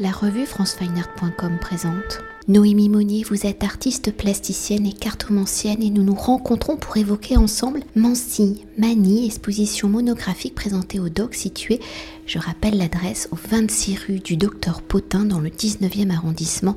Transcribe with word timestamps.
La 0.00 0.12
revue 0.12 0.46
francefineart.com 0.46 1.58
présente. 1.60 2.22
Noémie 2.46 2.88
Monnier, 2.88 3.24
vous 3.24 3.46
êtes 3.46 3.64
artiste 3.64 4.16
plasticienne 4.16 4.86
et 4.86 4.92
cartomancienne 4.92 5.82
et 5.82 5.90
nous 5.90 6.04
nous 6.04 6.14
rencontrons 6.14 6.76
pour 6.76 6.96
évoquer 6.96 7.36
ensemble 7.36 7.80
Mancy, 7.96 8.64
Manie, 8.78 9.26
exposition 9.26 9.88
monographique 9.88 10.54
présentée 10.54 11.00
au 11.00 11.08
DOC 11.08 11.34
située, 11.34 11.80
je 12.28 12.38
rappelle 12.38 12.76
l'adresse, 12.76 13.28
au 13.32 13.36
26 13.36 13.98
rue 14.06 14.18
du 14.20 14.36
Docteur 14.36 14.82
Potin 14.82 15.24
dans 15.24 15.40
le 15.40 15.48
19e 15.48 16.10
arrondissement 16.10 16.76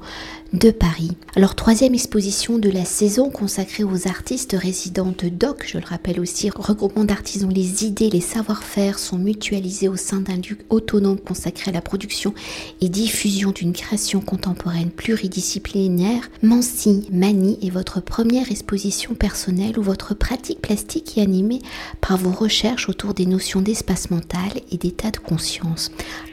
de 0.54 0.72
Paris. 0.72 1.12
Alors 1.36 1.56
troisième 1.56 1.94
exposition 1.94 2.58
de 2.58 2.70
la 2.70 2.86
saison 2.86 3.30
consacrée 3.30 3.84
aux 3.84 4.08
artistes 4.08 4.56
résidents 4.58 5.14
de 5.18 5.28
DOC, 5.28 5.66
je 5.68 5.78
le 5.78 5.86
rappelle 5.86 6.22
aussi, 6.22 6.50
regroupement 6.50 7.04
d'artisans, 7.04 7.52
les 7.54 7.86
idées, 7.86 8.10
les 8.10 8.22
savoir-faire 8.22 8.98
sont 8.98 9.18
mutualisés 9.18 9.90
au 9.90 9.98
sein 9.98 10.22
d'un 10.22 10.38
lieu 10.38 10.58
autonome 10.70 11.20
consacré 11.20 11.72
à 11.72 11.74
la 11.74 11.82
production 11.82 12.34
et 12.80 12.88
diffusion 12.88 13.52
d'une 13.52 13.74
création 13.74 14.22
contemporaine 14.22 14.90
pluridisciplinaire 14.90 15.42
disciplinaire, 15.42 16.30
Mancy 16.44 17.08
Manie 17.12 17.58
est 17.62 17.70
votre 17.70 18.00
première 18.00 18.52
exposition 18.52 19.16
personnelle 19.16 19.78
où 19.78 19.84
votre 19.84 20.14
pratique 20.14 20.62
plastique 20.62 21.18
est 21.18 21.22
animée 21.22 21.60
par 22.00 22.18
vos 22.18 22.32
recherches 22.32 22.88
autour 22.88 23.14
des 23.14 23.26
notions 23.26 23.62
d'espace 23.62 24.12
mental 24.12 24.52
et 24.72 24.78
d'état 24.78 25.12
de 25.12 25.18
conscience. 25.18 25.41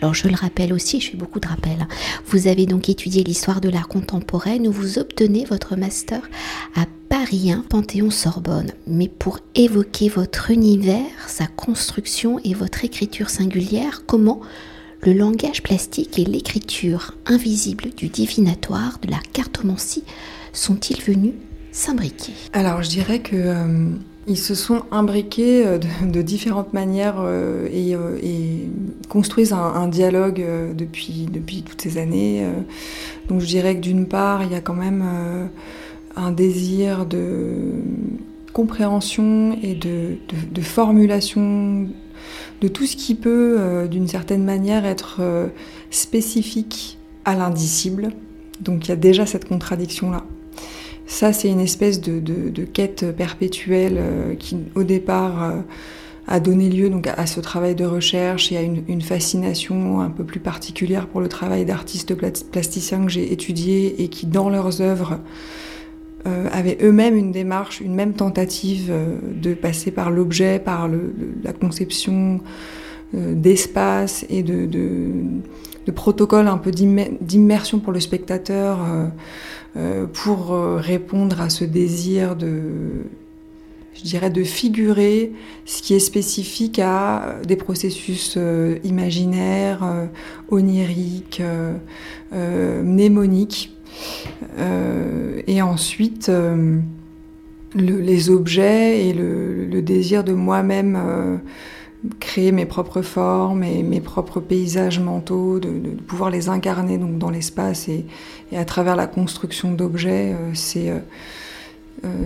Alors 0.01 0.15
je 0.15 0.29
le 0.29 0.35
rappelle 0.35 0.73
aussi, 0.73 1.01
je 1.01 1.11
fais 1.11 1.17
beaucoup 1.17 1.41
de 1.41 1.49
rappels. 1.49 1.81
Hein. 1.81 1.89
Vous 2.27 2.47
avez 2.47 2.67
donc 2.67 2.89
étudié 2.89 3.25
l'histoire 3.25 3.61
de 3.61 3.69
l'art 3.69 3.89
contemporain 3.89 4.59
où 4.65 4.73
vous 4.73 4.99
obtenez 4.99 5.45
votre 5.45 5.77
master 5.77 6.21
à 6.75 6.85
Paris 7.09 7.51
1, 7.51 7.65
Panthéon-Sorbonne. 7.69 8.73
Mais 8.87 9.09
pour 9.09 9.41
évoquer 9.55 10.09
votre 10.09 10.51
univers, 10.51 11.07
sa 11.27 11.47
construction 11.47 12.39
et 12.45 12.55
votre 12.55 12.85
écriture 12.85 13.31
singulière, 13.31 14.03
comment 14.07 14.41
le 15.03 15.13
langage 15.13 15.63
plastique 15.63 16.19
et 16.19 16.25
l'écriture 16.25 17.15
invisible 17.27 17.91
du 17.97 18.09
divinatoire, 18.09 18.99
de 19.01 19.11
la 19.11 19.21
cartomancie, 19.33 20.05
sont-ils 20.53 21.01
venus 21.03 21.35
s'imbriquer? 21.71 22.33
Alors 22.53 22.83
je 22.83 22.89
dirais 22.89 23.21
que 23.21 23.37
euh, 23.37 23.91
ils 24.29 24.39
se 24.39 24.55
sont 24.55 24.83
imbriqués 24.91 25.67
euh, 25.67 25.79
de, 26.07 26.23
différentes 26.23 26.73
manières 26.73 27.17
euh, 27.19 27.69
et, 27.73 27.97
construisent 29.09 29.55
un, 29.55 29.89
dialogue 29.89 30.45
depuis, 30.77 31.29
toutes 31.67 31.81
ces 31.81 31.97
années. 31.97 32.45
donc 33.29 33.41
je 33.41 33.47
dirais 33.47 33.75
que 33.75 33.81
d'une 33.81 34.07
part, 34.07 34.43
il 34.43 34.53
y 34.53 34.55
a 34.55 34.61
quand 34.61 34.75
même 34.75 35.03
un 36.15 36.31
désir 36.31 37.07
de 37.07 37.73
compréhension 38.53 39.57
et 39.63 39.75
de, 39.75 40.19
formulation 40.61 41.87
de 42.61 42.69
tout 42.69 42.87
ce 42.87 42.97
qui 42.97 43.15
peut, 43.15 43.57
euh, 43.59 43.87
d'une 43.87 44.09
certaine 44.09 44.45
manière, 44.45 44.85
être 44.85 45.19
euh, 45.21 45.47
spécifique 45.91 46.99
à 47.25 47.37
l'indicible. 47.37 48.11
Donc 48.61 48.87
il 48.87 48.89
y 48.89 48.93
a 48.93 48.97
déjà 48.97 49.27
cette 49.27 49.47
contradiction-là. 49.47 50.25
Ça, 51.09 51.33
c'est 51.33 51.49
une 51.49 51.59
espèce 51.59 52.01
de, 52.01 52.65
quête 52.65 53.11
perpétuelle 53.17 53.97
euh, 53.99 54.35
qui, 54.37 54.57
au 54.77 54.85
départ, 54.85 55.53
a 56.29 56.41
donné 56.41 56.69
lieu 56.69 56.91
donc, 56.91 57.07
à 57.07 57.27
ce 57.27 57.41
travail 57.41 57.75
de 57.75 57.87
recherche 57.87 58.53
et 58.53 58.59
à 58.59 58.63
une, 58.63 59.01
fascination 59.01 60.01
un 60.01 60.11
peu 60.11 60.23
plus 60.23 60.41
particulière 60.41 61.07
pour 61.07 61.21
le 61.21 61.29
travail 61.29 61.65
d'artistes 61.65 62.15
plasticiens 62.15 63.05
que 63.05 63.11
j'ai 63.11 63.33
étudiés 63.33 64.03
et 64.03 64.09
qui, 64.09 64.27
dans 64.27 64.51
leurs 64.51 64.83
œuvres, 64.83 65.19
euh, 66.27 66.49
avaient 66.53 66.77
eux-mêmes 66.83 67.17
une 67.17 67.33
démarche, 67.33 67.81
une 67.81 67.95
même 67.95 68.13
tentative 68.13 68.89
euh, 68.91 69.19
de 69.35 69.55
passer 69.55 69.91
par 69.91 70.11
l'objet, 70.11 70.59
par 70.59 70.89
la 71.43 71.53
conception 71.53 72.41
euh, 73.15 73.35
d'espace 73.35 74.27
et 74.29 74.43
de, 74.43 74.67
de, 74.67 75.11
protocole 75.93 76.49
un 76.49 76.59
peu 76.59 76.71
d'immersion 76.71 77.79
pour 77.79 77.93
le 77.93 78.01
spectateur 78.01 78.79
pour 80.13 80.51
répondre 80.79 81.41
à 81.41 81.51
ce 81.51 81.65
désir 81.65 82.35
de, 82.35 82.61
je 83.95 84.03
dirais, 84.03 84.31
de 84.31 84.43
figurer 84.43 85.33
ce 85.67 85.83
qui 85.83 85.95
est 85.95 86.01
spécifique 86.01 86.79
à 86.79 87.37
des 87.47 87.57
processus 87.57 88.39
imaginaires, 88.85 89.85
oniriques, 90.51 91.43
mnémoniques. 92.33 93.73
Euh, 94.59 95.41
et 95.47 95.63
ensuite, 95.63 96.29
euh, 96.29 96.79
les 97.75 98.31
objets 98.31 99.07
et 99.09 99.13
le, 99.13 99.81
désir 99.83 100.25
de 100.25 100.33
moi-même 100.33 100.99
euh, 101.01 101.37
créer 102.21 102.53
mes 102.53 102.67
propres 102.67 103.03
formes 103.03 103.65
et 103.65 103.83
mes 103.83 104.01
propres 104.01 104.41
paysages 104.41 105.01
mentaux, 105.01 105.59
de, 105.59 105.71
pouvoir 106.07 106.31
les 106.31 106.49
incarner 106.49 106.99
donc 106.99 107.19
dans 107.19 107.31
l'espace 107.31 107.89
et, 107.89 108.07
à 108.57 108.65
travers 108.65 108.97
la 108.97 109.07
construction 109.07 109.73
d'objets, 109.73 110.35
c'est 110.55 110.93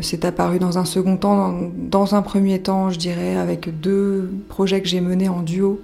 c'est 0.03 0.27
apparu 0.27 0.59
dans 0.59 0.77
un 0.77 0.85
second 0.85 1.17
temps, 1.17 1.59
dans, 1.75 2.15
un 2.15 2.21
premier 2.21 2.61
temps, 2.61 2.91
je 2.91 2.99
dirais, 2.99 3.37
avec 3.37 3.81
deux 3.81 4.31
projets 4.51 4.83
que 4.83 4.87
j'ai 4.87 5.01
menés 5.01 5.31
en 5.31 5.41
duo 5.41 5.81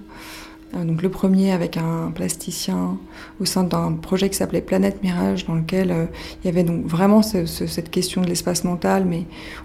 euh, 0.75 0.83
donc 0.83 1.01
le 1.01 1.09
premier 1.09 1.51
avec 1.51 1.77
un 1.77 2.11
plasticien 2.13 2.97
au 3.39 3.45
sein 3.45 3.63
d'un 3.63 3.93
projet 3.93 4.29
qui 4.29 4.35
s'appelait 4.35 4.61
Planète 4.61 5.01
Mirage, 5.01 5.45
dans 5.45 5.55
lequel 5.55 5.91
euh, 5.91 6.05
il 6.43 6.47
y 6.47 6.49
avait 6.49 6.63
donc 6.63 6.85
vraiment 6.85 7.21
cette 7.21 7.89
question 7.89 8.21
de 8.21 8.27
l'espace 8.27 8.63
mental, 8.63 9.05
mais 9.05 9.23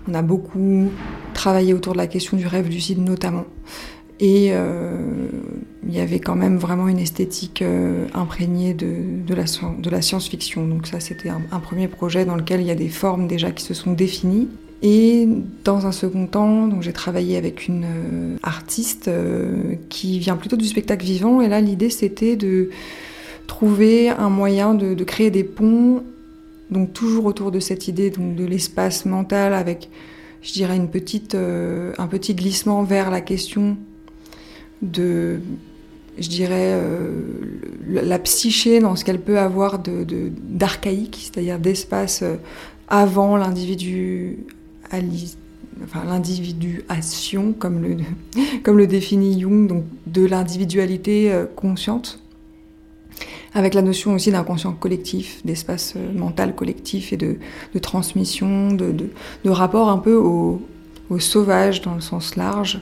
on 0.09 0.15
a 0.15 0.23
beaucoup 0.23 0.91
travaillé 1.35 1.75
autour 1.75 1.93
de 1.93 1.99
la 1.99 2.07
question 2.07 2.37
du 2.37 2.47
rêve 2.47 2.69
lucide 2.69 2.99
notamment. 2.99 3.45
Et 4.21 4.51
euh, 4.53 4.97
il 5.87 5.95
y 5.95 6.01
avait 6.01 6.21
quand 6.21 6.37
même 6.37 6.57
vraiment 6.57 6.89
une 6.89 6.99
esthétique 6.99 7.63
imprégnée 8.15 8.73
de, 8.75 8.87
de, 9.27 9.35
la, 9.91 10.03
science-fiction. 10.03 10.67
Donc 10.67 10.87
ça, 10.87 11.01
c'était 11.01 11.29
un, 11.29 11.61
premier 11.61 11.89
projet 11.89 12.25
dans 12.25 12.37
lequel 12.37 12.61
il 12.61 12.67
y 12.67 12.71
a 12.71 12.77
des 12.77 12.89
formes 12.89 13.27
déjà 13.27 13.51
qui 13.51 13.65
se 13.65 13.75
sont 13.75 13.93
définies. 13.93 14.49
Et 14.87 15.27
dans 15.65 15.87
un 15.87 15.93
second 15.93 16.27
temps, 16.27 16.83
j'ai 16.83 16.93
travaillé 16.93 17.39
avec 17.39 17.69
une 17.69 17.85
euh, 17.85 18.37
artiste 18.43 19.09
euh, 19.09 19.77
qui 19.89 20.19
vient 20.19 20.37
plutôt 20.37 20.57
du 20.57 20.67
spectacle 20.67 21.07
vivant. 21.07 21.41
Et 21.41 21.49
là, 21.49 21.63
l'idée, 21.63 21.89
c'était 21.89 22.37
de 22.37 22.69
trouver 23.47 24.11
un 24.11 24.29
moyen 24.29 24.75
de, 24.75 25.03
créer 25.05 25.31
des 25.31 25.43
ponts, 25.43 26.03
donc 26.71 26.93
toujours 26.93 27.25
autour 27.25 27.51
de 27.51 27.61
cette 27.61 27.89
idée 27.89 28.11
de 28.11 28.45
l'espace 28.45 29.07
mental, 29.07 29.55
avec, 29.55 29.89
je 30.43 30.53
dirais, 30.53 30.77
une 30.77 30.91
petite, 30.91 31.35
euh, 31.35 31.95
un 31.97 32.07
petit 32.07 32.35
glissement 32.35 32.83
vers 32.83 33.11
la 33.11 33.23
question 33.23 33.79
de, 34.85 35.41
je 36.19 36.29
dirais, 36.29 36.81
la 37.89 38.19
psyché 38.21 38.81
dans 38.81 38.97
ce 38.97 39.05
qu'elle 39.05 39.21
peut 39.21 39.39
avoir 39.39 39.81
d'archaïque, 39.81 41.19
c'est-à-dire 41.21 41.59
d'espace 41.59 42.23
avant 42.89 43.37
l'individu 43.37 44.39
enfin, 45.83 46.05
l'individuation, 46.05 47.53
comme 47.53 47.83
le, 47.83 47.97
comme 48.63 48.79
le 48.79 48.87
définit 48.87 49.41
Jung, 49.41 49.67
donc 49.69 49.85
de 50.07 50.25
l'individualité 50.25 51.33
euh, 51.33 51.47
consciente, 51.57 52.21
avec 53.55 53.75
la 53.75 53.83
notion 53.83 54.15
aussi 54.15 54.31
d'inconscient 54.31 54.73
collectif, 54.73 55.45
d'espace 55.45 55.95
euh, 55.97 56.13
mental 56.13 56.55
collectif 56.55 57.13
et 57.13 57.17
de, 57.17 57.39
transmission, 57.81 58.73
de, 58.73 58.93
de, 59.45 59.51
rapport 59.51 59.89
un 59.89 59.99
peu 59.99 60.15
au, 60.15 60.61
sauvage 61.19 61.81
dans 61.81 61.95
le 61.95 62.01
sens 62.01 62.35
large. 62.35 62.81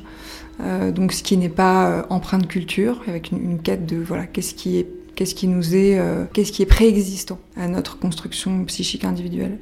Euh, 0.60 0.92
donc 0.92 1.12
ce 1.12 1.22
qui 1.22 1.36
n'est 1.36 1.48
pas 1.48 2.06
empreint 2.10 2.38
de 2.38 2.46
culture, 2.46 3.02
avec 3.06 3.32
une, 3.32 3.60
quête 3.60 3.86
de 3.86 3.96
voilà 3.96 4.26
qu'est-ce 4.26 4.54
qui 4.54 4.78
est 4.78 4.86
qu'est-ce 5.14 5.34
qui 5.34 5.46
nous 5.46 5.74
est 5.74 6.00
qu'est-ce 6.32 6.52
qui 6.52 6.62
est 6.62 6.66
préexistant 6.66 7.38
à 7.56 7.68
notre 7.68 7.98
construction 7.98 8.64
psychique 8.64 9.04
individuelle. 9.04 9.58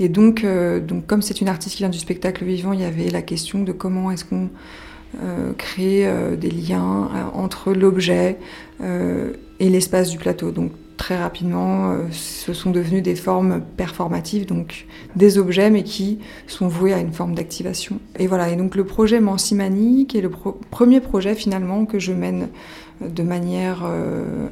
Et 0.00 0.08
donc, 0.08 0.44
euh, 0.44 0.80
donc 0.80 1.06
comme 1.06 1.20
c'est 1.20 1.42
une 1.42 1.48
artiste 1.48 1.76
qui 1.76 1.82
vient 1.82 1.90
du 1.90 1.98
spectacle 1.98 2.44
vivant, 2.44 2.72
il 2.72 2.80
y 2.80 2.84
avait 2.84 3.10
la 3.10 3.20
question 3.20 3.62
de 3.62 3.70
comment 3.70 4.10
est-ce 4.10 4.24
qu'on 4.24 4.48
euh, 5.22 5.52
crée 5.58 6.06
euh, 6.06 6.36
des 6.36 6.50
liens 6.50 7.10
entre 7.34 7.72
l'objet 7.72 8.38
et 8.82 9.68
l'espace 9.68 10.08
du 10.08 10.16
plateau. 10.16 10.52
Très 11.00 11.18
rapidement, 11.18 11.96
ce 12.12 12.52
sont 12.52 12.70
devenus 12.70 13.02
des 13.02 13.16
formes 13.16 13.62
performatives, 13.78 14.44
donc 14.44 14.86
des 15.16 15.38
objets, 15.38 15.70
mais 15.70 15.82
qui 15.82 16.18
sont 16.46 16.68
voués 16.68 16.92
à 16.92 16.98
une 16.98 17.12
forme 17.12 17.34
d'activation. 17.34 17.98
Et 18.18 18.26
voilà, 18.26 18.50
et 18.50 18.56
donc 18.56 18.76
le 18.76 18.84
projet 18.84 19.18
Mansimani, 19.18 20.06
qui 20.06 20.18
est 20.18 20.20
le 20.20 20.30
premier 20.30 21.00
projet 21.00 21.34
finalement 21.34 21.86
que 21.86 21.98
je 21.98 22.12
mène 22.12 22.48
de 23.00 23.22
manière 23.22 23.82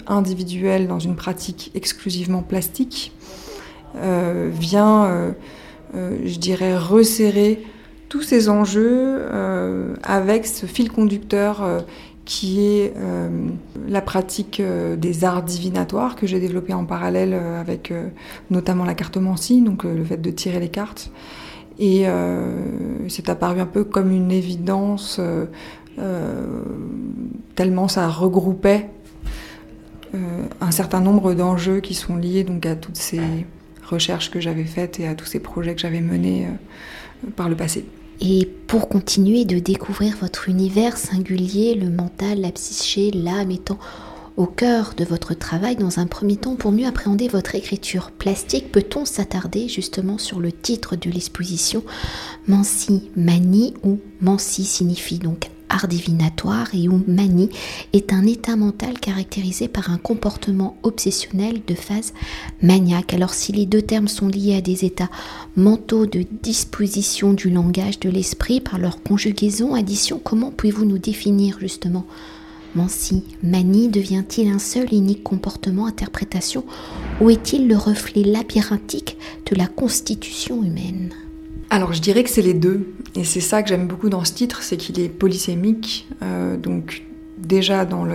individuelle 0.07 0.89
dans 0.89 0.99
une 0.99 1.17
pratique 1.17 1.71
exclusivement 1.75 2.43
plastique, 2.43 3.13
euh, 3.97 4.51
vient, 4.53 5.07
euh, 5.07 5.31
euh, 5.95 6.17
je 6.25 6.39
dirais, 6.39 6.77
resserrer 6.77 7.65
tous 8.09 8.23
ces 8.23 8.49
enjeux 8.49 9.21
avec 10.03 10.47
ce 10.47 10.65
fil 10.65 10.91
conducteur 10.91 11.85
qui 12.29 12.61
est 12.61 12.93
la 13.89 14.03
pratique 14.03 14.61
des 14.99 15.25
arts 15.25 15.43
divinatoires 15.43 16.15
que 16.15 16.27
j'ai 16.27 16.39
développé 16.39 16.75
en 16.75 16.85
parallèle 16.85 17.33
avec 17.33 17.91
notamment 18.51 18.85
la 18.85 18.93
cartomancie, 18.93 19.63
donc 19.63 19.85
le 19.85 20.05
fait 20.05 20.19
de 20.19 20.31
tirer 20.31 20.61
les 20.61 20.69
cartes. 20.69 21.11
Et 21.79 22.05
c'est 23.09 23.31
apparu 23.31 23.61
un 23.61 23.67
peu 23.67 23.83
comme 23.83 24.13
une 24.13 24.31
évidence, 24.31 25.19
tellement 27.55 27.89
ça 27.89 28.07
regroupait 28.09 28.91
un 30.61 30.71
certain 30.71 31.01
nombre 31.01 31.33
d'enjeux 31.33 31.81
qui 31.81 31.95
sont 31.95 32.17
liés 32.17 32.45
donc 32.45 32.67
à 32.67 32.77
toutes 32.77 32.99
ces 32.99 33.23
recherches 33.87 34.31
que 34.31 34.39
j'avais 34.39 34.65
faites 34.65 35.01
et 35.01 35.09
à 35.09 35.15
tous 35.15 35.25
ces 35.25 35.41
projets 35.41 35.75
que 35.75 35.81
j'avais 35.81 36.03
menés 36.03 36.47
par 37.37 37.49
le 37.49 37.57
passé. 37.57 37.87
Et 38.21 38.49
pour 38.67 38.89
continuer 38.89 39.45
de 39.45 39.59
découvrir 39.59 40.17
votre 40.21 40.49
univers 40.49 40.97
singulier, 40.97 41.75
le 41.75 41.89
mental, 41.89 42.41
la 42.41 42.51
psyché, 42.51 43.11
l'âme 43.13 43.51
étant 43.51 43.79
au 44.37 44.47
cœur 44.47 44.95
de 44.97 45.05
votre 45.05 45.35
travail 45.35 45.77
dans 45.77 45.99
un 45.99 46.07
premier 46.07 46.37
temps 46.37 46.55
pour 46.55 46.71
mieux 46.71 46.87
appréhender 46.87 47.27
votre 47.29 47.55
écriture 47.57 48.13
plastique, 48.13 48.71
peut-on 48.71 49.05
s'attarder 49.05 49.69
justement 49.69 50.17
sur 50.17 50.39
le 50.39 50.53
titre 50.53 50.95
de 50.95 51.11
l'exposition 51.11 51.83
Mansi 52.47 53.11
Mani 53.17 53.75
ou 53.83 53.99
Mansi 54.21 54.65
signifie 54.65 55.19
donc 55.19 55.51
divinatoire 55.87 56.69
et 56.75 56.89
où 56.89 57.03
manie 57.07 57.51
est 57.93 58.13
un 58.13 58.27
état 58.27 58.57
mental 58.57 58.99
caractérisé 58.99 59.69
par 59.69 59.91
un 59.91 59.99
comportement 59.99 60.77
obsessionnel 60.83 61.61
de 61.67 61.75
phase 61.75 62.13
maniaque. 62.63 63.15
Alors 63.15 63.35
si 63.35 63.53
les 63.53 63.67
deux 63.67 63.83
termes 63.83 64.09
sont 64.09 64.29
liés 64.29 64.57
à 64.57 64.61
des 64.61 64.85
états 64.85 65.11
mentaux 65.57 66.07
de 66.07 66.25
disposition 66.43 67.33
du 67.33 67.51
langage 67.51 68.01
de 68.01 68.11
l'esprit 68.11 68.61
par 68.61 68.79
leur 68.79 69.03
conjugaison, 69.03 69.75
addition, 69.75 70.21
comment 70.23 70.51
pouvez-vous 70.51 70.87
nous 70.87 70.99
définir 70.99 71.59
justement 71.61 72.07
Mansi, 72.75 73.25
manie 73.43 73.89
devient-il 73.89 74.49
un 74.49 74.59
seul 74.59 74.93
unique 74.93 75.23
comportement, 75.23 75.87
interprétation, 75.87 76.65
ou 77.21 77.31
est-il 77.31 77.67
le 77.67 77.77
reflet 77.77 78.23
labyrinthique 78.23 79.17
de 79.51 79.57
la 79.57 79.67
constitution 79.67 80.63
humaine? 80.63 81.11
Alors 81.71 81.93
je 81.93 82.01
dirais 82.01 82.25
que 82.25 82.31
c'est 82.31 82.43
les 82.43 82.55
deux, 82.55 82.95
et 83.15 83.25
c'est 83.25 83.41
ça 83.41 83.63
que 83.63 83.69
j'aime 83.69 83.87
beaucoup 83.87 84.09
dans 84.09 84.25
ce 84.25 84.33
titre, 84.33 84.63
c'est 84.63 84.77
qu'il 84.77 85.01
est 85.01 85.09
polysémique, 85.09 86.09
euh, 86.23 86.57
donc 86.57 87.03
déjà 87.39 87.85
dans 87.85 88.07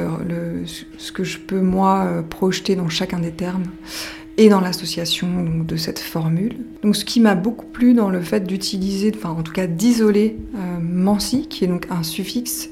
ce 0.98 1.12
que 1.12 1.24
je 1.24 1.38
peux 1.40 1.62
moi 1.62 2.06
euh, 2.06 2.22
projeter 2.22 2.76
dans 2.76 2.90
chacun 2.90 3.20
des 3.20 3.32
termes, 3.32 3.66
et 4.38 4.50
dans 4.50 4.60
l'association 4.60 5.64
de 5.66 5.76
cette 5.76 6.00
formule. 6.00 6.56
Donc 6.82 6.96
ce 6.96 7.06
qui 7.06 7.20
m'a 7.20 7.36
beaucoup 7.36 7.66
plu 7.66 7.94
dans 7.94 8.10
le 8.10 8.22
fait 8.22 8.46
d'utiliser, 8.46 9.12
enfin 9.16 9.30
en 9.30 9.44
tout 9.44 9.54
cas 9.54 9.68
d'isoler 9.68 10.38
euh, 10.56 10.80
Mansi, 10.82 11.48
qui 11.48 11.64
est 11.64 11.68
donc 11.68 11.86
un 11.90 12.04
suffixe, 12.04 12.70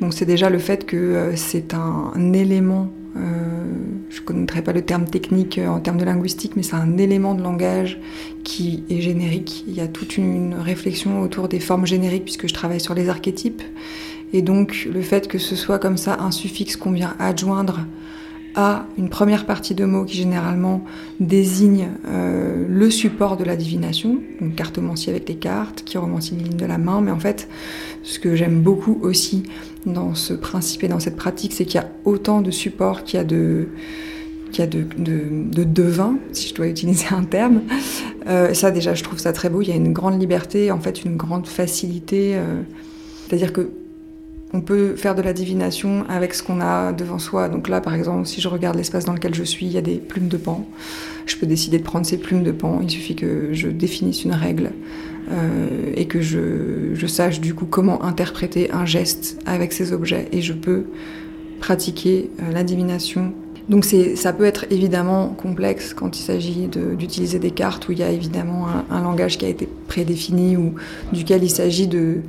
donc 0.00 0.14
c'est 0.14 0.24
déjà 0.24 0.48
le 0.48 0.58
fait 0.58 0.86
que 0.86 0.96
euh, 0.96 1.36
c'est 1.36 1.74
un, 1.74 2.32
élément, 2.32 2.90
je 3.14 4.20
ne 4.20 4.24
connaîtrai 4.24 4.62
pas 4.62 4.72
le 4.72 4.82
terme 4.82 5.04
technique 5.04 5.60
en 5.64 5.80
termes 5.80 5.98
de 5.98 6.04
linguistique, 6.04 6.52
mais 6.56 6.62
c'est 6.62 6.76
un 6.76 6.98
élément 6.98 7.34
de 7.34 7.42
langage 7.42 7.98
qui 8.42 8.84
est 8.90 9.00
générique. 9.00 9.64
Il 9.66 9.74
y 9.74 9.80
a 9.80 9.88
toute 9.88 10.16
une 10.16 10.54
réflexion 10.54 11.20
autour 11.22 11.48
des 11.48 11.60
formes 11.60 11.86
génériques 11.86 12.24
puisque 12.24 12.48
je 12.48 12.54
travaille 12.54 12.80
sur 12.80 12.94
les 12.94 13.08
archétypes. 13.08 13.62
Et 14.32 14.42
donc 14.42 14.88
le 14.92 15.00
fait 15.00 15.28
que 15.28 15.38
ce 15.38 15.54
soit 15.56 15.78
comme 15.78 15.96
ça 15.96 16.18
un 16.20 16.30
suffixe 16.30 16.76
qu'on 16.76 16.92
vient 16.92 17.14
adjoindre 17.18 17.80
à 18.54 18.86
une 18.96 19.08
première 19.08 19.46
partie 19.46 19.74
de 19.74 19.84
mots 19.84 20.04
qui 20.04 20.16
généralement 20.16 20.84
désigne 21.18 21.88
euh, 22.06 22.66
le 22.68 22.90
support 22.90 23.36
de 23.36 23.44
la 23.44 23.56
divination, 23.56 24.20
donc 24.40 24.54
cartomancie 24.54 25.10
avec 25.10 25.28
les 25.28 25.36
cartes, 25.36 25.78
qui 25.78 25.94
chiromancie 25.94 26.36
les 26.36 26.44
lignes 26.44 26.56
de 26.56 26.66
la 26.66 26.78
main, 26.78 27.00
mais 27.00 27.10
en 27.10 27.18
fait, 27.18 27.48
ce 28.02 28.18
que 28.18 28.36
j'aime 28.36 28.60
beaucoup 28.60 28.98
aussi 29.02 29.44
dans 29.86 30.14
ce 30.14 30.34
principe 30.34 30.84
et 30.84 30.88
dans 30.88 31.00
cette 31.00 31.16
pratique, 31.16 31.52
c'est 31.52 31.64
qu'il 31.64 31.80
y 31.80 31.84
a 31.84 31.90
autant 32.04 32.42
de 32.42 32.50
supports 32.50 33.04
qu'il 33.04 33.18
y 33.18 33.20
a 33.20 33.24
de 33.24 33.68
qu'il 34.52 34.62
y 34.62 34.68
a 34.68 34.70
de, 34.70 34.84
de, 34.96 35.66
si 36.32 36.48
je 36.48 36.54
dois 36.54 36.68
utiliser 36.68 37.06
un 37.10 37.24
terme. 37.24 37.62
Euh, 38.28 38.54
ça 38.54 38.70
déjà, 38.70 38.94
je 38.94 39.02
trouve 39.02 39.18
ça 39.18 39.32
très 39.32 39.50
beau. 39.50 39.62
Il 39.62 39.68
y 39.68 39.72
a 39.72 39.74
une 39.74 39.92
grande 39.92 40.20
liberté, 40.20 40.70
en 40.70 40.78
fait, 40.78 41.04
une 41.04 41.16
grande 41.16 41.48
facilité. 41.48 42.36
Euh, 42.36 42.62
c'est-à-dire 43.26 43.52
que 43.52 43.70
on 44.54 44.60
peut 44.60 44.94
faire 44.94 45.16
de 45.16 45.20
la 45.20 45.32
divination 45.32 46.04
avec 46.08 46.32
ce 46.32 46.42
qu'on 46.42 46.60
a 46.60 46.92
devant 46.92 47.18
soi. 47.18 47.48
Donc 47.48 47.68
là, 47.68 47.80
par 47.80 47.92
exemple, 47.92 48.24
si 48.24 48.40
je 48.40 48.48
regarde 48.48 48.76
l'espace 48.76 49.04
dans 49.04 49.12
lequel 49.12 49.34
je 49.34 49.42
suis, 49.42 49.66
il 49.66 49.72
y 49.72 49.78
a 49.78 49.82
des 49.82 49.96
plumes 49.96 50.28
de 50.28 50.36
pan. 50.36 50.64
Je 51.26 51.36
peux 51.36 51.46
décider 51.46 51.78
de 51.78 51.82
prendre 51.82 52.06
ces 52.06 52.18
plumes 52.18 52.44
de 52.44 52.52
pan. 52.52 52.78
Il 52.80 52.88
suffit 52.88 53.16
que 53.16 53.48
je 53.52 53.68
définisse 53.68 54.24
une 54.24 54.32
règle 54.32 54.70
euh, 55.32 55.92
et 55.96 56.06
que 56.06 56.20
je, 56.20 57.06
sache 57.08 57.40
du 57.40 57.52
coup 57.52 57.66
comment 57.66 58.04
interpréter 58.04 58.70
un 58.70 58.86
geste 58.86 59.40
avec 59.44 59.72
ces 59.72 59.92
objets. 59.92 60.28
Et 60.30 60.40
je 60.40 60.52
peux 60.52 60.84
pratiquer 61.58 62.30
euh, 62.40 62.52
la 62.52 62.62
divination 62.62 63.32
donc 63.68 63.86
ça 63.86 64.34
peut 64.34 64.44
être 64.44 64.66
évidemment 64.70 65.28
complexe 65.28 65.94
quand 65.94 66.18
il 66.18 66.22
s'agit 66.22 66.68
d'utiliser 66.68 67.38
des 67.38 67.50
cartes 67.50 67.88
où 67.88 67.92
il 67.92 67.98
y 67.98 68.02
a 68.02 68.10
évidemment 68.10 68.66
un, 68.90 69.02
langage 69.02 69.38
qui 69.38 69.46
a 69.46 69.48
été 69.48 69.66
prédéfini 69.88 70.54
ou 70.54 70.74
duquel 71.14 71.42
il 71.42 71.48
s'agit 71.48 71.86
de, 71.86 72.20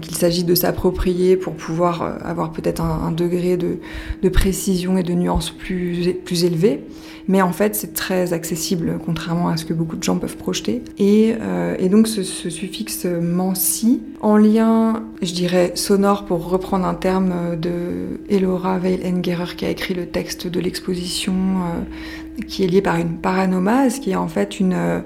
qu'il 0.00 0.14
s'agit 0.14 0.44
de 0.44 0.54
s'approprier 0.54 1.36
pour 1.36 1.54
pouvoir 1.54 2.02
euh, 2.02 2.12
avoir 2.22 2.52
peut-être 2.52 2.80
un, 2.80 3.10
degré 3.12 3.56
de, 3.56 4.28
précision 4.28 4.96
et 4.98 5.02
de 5.02 5.12
nuance 5.12 5.50
plus, 5.50 6.14
plus 6.24 6.44
élevé. 6.44 6.84
Mais 7.28 7.42
en 7.42 7.52
fait, 7.52 7.74
c'est 7.74 7.94
très 7.94 8.32
accessible, 8.32 8.98
contrairement 9.04 9.48
à 9.48 9.56
ce 9.56 9.64
que 9.64 9.72
beaucoup 9.72 9.96
de 9.96 10.02
gens 10.02 10.18
peuvent 10.18 10.36
projeter. 10.36 10.82
Et, 10.98 11.34
euh, 11.40 11.88
donc, 11.88 12.08
ce, 12.08 12.22
suffixe 12.22 13.04
mansi, 13.04 14.00
en 14.20 14.36
lien, 14.36 15.04
je 15.22 15.32
dirais, 15.32 15.72
sonore, 15.74 16.24
pour 16.24 16.48
reprendre 16.48 16.86
un 16.86 16.94
terme 16.94 17.56
de 17.56 18.20
Elora 18.28 18.78
Weil-Engerer, 18.78 19.56
qui 19.56 19.64
a 19.64 19.70
écrit 19.70 19.94
le 19.94 20.06
texte 20.06 20.46
de 20.46 20.60
l'exposition, 20.60 21.34
euh, 21.34 22.42
qui 22.46 22.64
est 22.64 22.68
lié 22.68 22.82
par 22.82 22.96
une 22.96 23.18
paranomase, 23.18 23.98
qui 23.98 24.12
est 24.12 24.16
en 24.16 24.28
fait 24.28 24.60
une, 24.60 25.02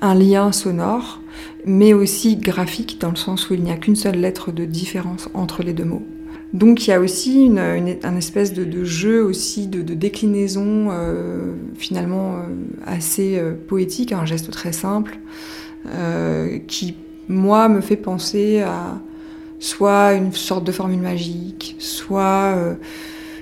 un 0.00 0.14
lien 0.14 0.52
sonore 0.52 1.20
mais 1.64 1.92
aussi 1.92 2.36
graphique 2.36 3.00
dans 3.00 3.10
le 3.10 3.16
sens 3.16 3.50
où 3.50 3.54
il 3.54 3.62
n'y 3.62 3.72
a 3.72 3.76
qu'une 3.76 3.96
seule 3.96 4.20
lettre 4.20 4.52
de 4.52 4.64
différence 4.64 5.28
entre 5.34 5.62
les 5.62 5.72
deux 5.72 5.84
mots. 5.84 6.06
Donc 6.52 6.86
il 6.86 6.90
y 6.90 6.92
a 6.94 7.00
aussi 7.00 7.44
une, 7.44 7.58
un 7.58 8.16
espèce 8.16 8.54
de, 8.54 8.84
jeu 8.84 9.22
aussi 9.22 9.66
de, 9.66 9.82
déclinaison 9.82 10.88
euh, 10.90 11.52
finalement 11.76 12.36
euh, 12.36 12.40
assez 12.86 13.38
euh, 13.38 13.52
poétique, 13.52 14.12
un 14.12 14.24
geste 14.24 14.50
très 14.50 14.72
simple 14.72 15.18
qui 16.66 16.96
moi 17.28 17.68
me 17.70 17.80
fait 17.80 17.96
penser 17.96 18.60
à 18.60 19.00
soit 19.58 20.12
une 20.12 20.32
sorte 20.32 20.64
de 20.64 20.72
formule 20.72 21.00
magique, 21.00 21.76
soit 21.78 22.76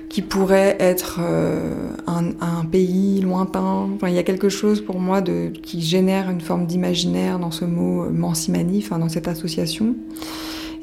qui 0.09 0.21
pourrait 0.21 0.77
être 0.79 1.19
euh, 1.21 1.89
un, 2.07 2.65
pays 2.65 3.21
lointain. 3.21 3.89
Enfin, 3.95 4.07
il 4.07 4.15
y 4.15 4.19
a 4.19 4.23
quelque 4.23 4.49
chose 4.49 4.81
pour 4.81 4.99
moi 4.99 5.21
qui 5.21 5.81
génère 5.81 6.29
une 6.29 6.41
forme 6.41 6.65
d'imaginaire 6.65 7.39
dans 7.39 7.51
ce 7.51 7.65
mot 7.65 8.03
euh, 8.03 8.09
mansimani, 8.09 8.81
enfin, 8.83 8.99
dans 8.99 9.09
cette 9.09 9.27
association. 9.27 9.95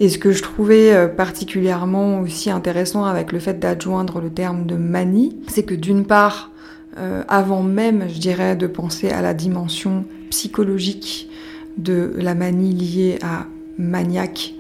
Et 0.01 0.09
ce 0.09 0.19
que 0.19 0.33
je 0.33 0.43
trouvais 0.43 0.93
euh, 0.93 1.09
particulièrement 1.09 2.21
aussi 2.21 2.51
intéressant 2.51 3.05
avec 3.05 3.33
le 3.33 3.39
fait 3.39 3.59
d'adjoindre 3.59 4.21
le 4.21 4.31
terme 4.31 4.67
de 4.67 4.77
manie, 4.77 5.37
c'est 5.49 5.63
que 5.63 5.75
d'une 5.75 6.05
part, 6.05 6.51
avant 7.27 7.65
même, 7.65 8.05
je 8.09 8.21
dirais, 8.21 8.55
de 8.55 8.69
penser 8.69 9.11
à 9.11 9.21
la 9.21 9.35
dimension 9.35 10.05
psychologique 10.31 11.29
de 11.77 12.13
la 12.19 12.37
manie 12.37 12.73
liée 12.73 13.19
à 13.21 13.47
maniaque, 13.79 14.55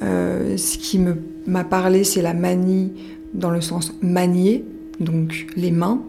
ce 0.00 0.78
qui 0.78 1.00
m'a 1.48 1.64
parlé, 1.64 2.04
c'est 2.04 2.22
la 2.22 2.32
manie 2.32 2.92
dans 3.34 3.50
le 3.50 3.60
sens 3.60 3.92
manier, 4.02 4.64
donc 4.98 5.46
les 5.56 5.70
mains, 5.70 6.02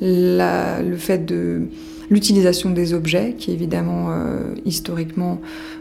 le 0.00 0.96
fait 0.96 1.24
de 1.24 1.62
l'utilisation 2.10 2.70
des 2.70 2.92
objets, 2.94 3.34
qui 3.38 3.52
évidemment 3.52 4.08
euh, 4.10 4.54
historiquement 4.64 5.40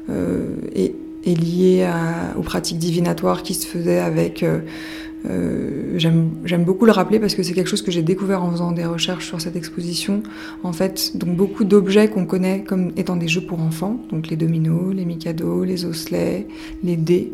euh, 0.09 0.55
est, 0.75 0.93
lié 1.25 1.89
aux 2.37 2.41
pratiques 2.41 2.79
divinatoires 2.79 3.43
qui 3.43 3.53
se 3.53 3.65
faisaient 3.65 3.99
avec... 3.99 4.43
Euh, 4.43 4.59
j'aime 5.95 6.63
beaucoup 6.65 6.85
le 6.85 6.91
rappeler 6.91 7.17
parce 7.17 7.33
que 7.33 7.43
c'est 7.43 7.53
quelque 7.53 7.69
chose 7.69 7.81
que 7.81 7.91
j'ai 7.91 8.01
découvert 8.01 8.43
en 8.43 8.51
faisant 8.51 8.73
des 8.73 8.83
recherches 8.83 9.27
sur 9.27 9.39
cette 9.39 9.55
exposition. 9.55 10.21
En 10.63 10.73
fait, 10.73 11.15
donc 11.15 11.37
beaucoup 11.37 11.63
d'objets 11.63 12.09
qu'on 12.09 12.25
connaît 12.25 12.63
comme 12.63 12.91
étant 12.97 13.15
des 13.15 13.29
jeux 13.29 13.39
pour 13.39 13.61
enfants, 13.61 14.01
donc 14.11 14.27
les 14.27 14.35
dominos, 14.35 14.93
les 14.93 15.05
mikados, 15.05 15.63
les 15.63 15.85
osselets, 15.85 16.45
les 16.83 16.97
dés, 16.97 17.31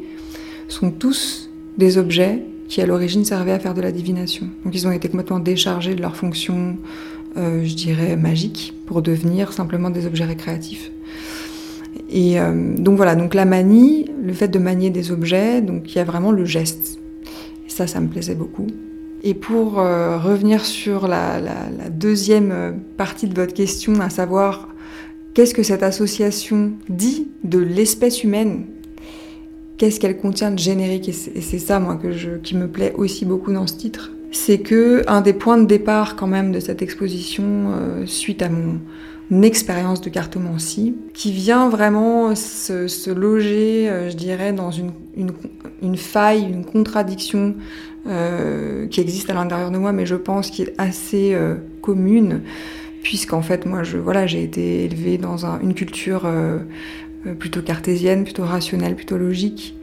sont 0.67 0.91
tous 0.91 1.49
des 1.79 1.97
objets 1.97 2.43
qui 2.69 2.81
à 2.81 2.85
l'origine 2.85 3.25
servaient 3.25 3.51
à 3.51 3.59
faire 3.59 3.73
de 3.73 3.81
la 3.81 3.91
divination. 3.91 4.47
Donc 4.63 4.75
ils 4.75 4.87
ont 4.87 4.91
été 4.91 5.09
complètement 5.09 5.39
déchargés 5.39 5.95
de 5.95 6.01
leur 6.01 6.15
fonction, 6.15 6.77
euh, 7.35 7.65
je 7.65 7.73
dirais, 7.73 8.15
magique, 8.15 8.73
pour 8.85 9.01
devenir 9.01 9.51
simplement 9.51 9.89
des 9.89 10.05
objets 10.05 10.23
récréatifs. 10.23 10.91
Et 12.11 12.39
euh, 12.39 12.75
donc 12.77 12.95
voilà, 12.95 13.15
donc 13.15 13.33
la 13.33 13.45
manie, 13.45 14.05
le 14.23 14.33
fait 14.33 14.47
de 14.47 14.59
manier 14.59 14.91
des 14.91 15.11
objets, 15.11 15.61
donc 15.61 15.91
il 15.91 15.97
y 15.97 15.99
a 15.99 16.03
vraiment 16.03 16.31
le 16.31 16.45
geste. 16.45 16.99
Et 17.65 17.69
ça, 17.69 17.87
ça 17.87 17.99
me 17.99 18.07
plaisait 18.07 18.35
beaucoup. 18.35 18.67
Et 19.23 19.33
pour 19.33 19.79
euh, 19.79 20.17
revenir 20.17 20.63
sur 20.63 21.07
la, 21.07 21.41
la, 21.41 21.89
deuxième 21.89 22.75
partie 22.97 23.27
de 23.27 23.33
votre 23.33 23.53
question, 23.53 23.99
à 23.99 24.09
savoir 24.09 24.69
qu'est-ce 25.33 25.55
que 25.55 25.63
cette 25.63 25.83
association 25.83 26.73
dit 26.87 27.27
de 27.43 27.57
l'espèce 27.57 28.23
humaine? 28.23 28.65
Qu'est-ce 29.79 29.99
qu'elle 29.99 30.17
contient 30.17 30.51
de 30.51 30.59
générique 30.59 31.09
et 31.09 31.13
c'est 31.13 31.57
ça 31.57 31.79
moi 31.79 31.95
que 31.95 32.11
je, 32.11 32.31
qui 32.31 32.55
me 32.55 32.67
plaît 32.67 32.93
aussi 32.95 33.25
beaucoup 33.25 33.51
dans 33.51 33.65
ce 33.65 33.75
titre 33.75 34.11
c'est 34.31 34.59
que 34.59 35.03
un 35.07 35.21
des 35.21 35.33
points 35.33 35.57
de 35.57 35.65
départ 35.65 36.15
quand 36.15 36.27
même 36.27 36.51
de 36.51 36.59
cette 36.59 36.83
exposition 36.83 37.43
euh, 37.45 38.05
suite 38.05 38.43
à 38.43 38.49
mon, 38.49 38.79
expérience 39.43 40.01
de 40.01 40.09
cartomancie 40.09 40.95
qui 41.13 41.31
vient 41.31 41.69
vraiment 41.69 42.35
se, 42.35 43.11
loger 43.11 43.87
euh, 43.87 44.09
je 44.09 44.15
dirais 44.15 44.53
dans 44.53 44.71
une, 44.71 44.91
une, 45.81 45.97
faille 45.97 46.43
une 46.43 46.65
contradiction 46.65 47.55
qui 48.89 49.01
existe 49.01 49.29
à 49.29 49.35
l'intérieur 49.35 49.69
de 49.69 49.77
moi, 49.77 49.91
mais 49.91 50.07
je 50.07 50.15
pense 50.15 50.49
qu'il 50.49 50.69
est 50.69 50.73
assez 50.79 51.37
commune, 51.81 52.41
puisqu'en 53.03 53.43
fait, 53.43 53.67
moi, 53.67 53.83
je, 53.83 53.97
voilà, 53.97 54.25
j'ai 54.25 54.41
été 54.41 54.85
élevée 54.85 55.19
dans 55.19 55.45
une 55.61 55.75
culture 55.75 56.25
plutôt 57.37 57.61
cartésienne, 57.61 58.23
plutôt 58.23 58.43
rationnelle, 58.43 58.95
plutôt 58.95 59.17
logique. 59.17 59.75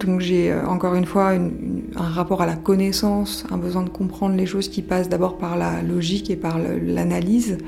Donc 0.00 0.20
j'ai 0.20 0.54
encore 0.54 0.94
une 0.94 1.06
fois 1.06 1.32
un 1.32 2.02
rapport 2.02 2.40
à 2.40 2.46
la 2.46 2.54
connaissance, 2.54 3.44
un 3.50 3.58
besoin 3.58 3.82
de 3.82 3.88
comprendre 3.88 4.36
les 4.36 4.46
choses 4.46 4.68
qui 4.68 4.80
passent 4.80 5.08
d'abord 5.08 5.38
par 5.38 5.56
la 5.56 5.82
logique 5.82 6.30
et 6.30 6.36
par 6.36 6.58
l'analyse 6.58 7.58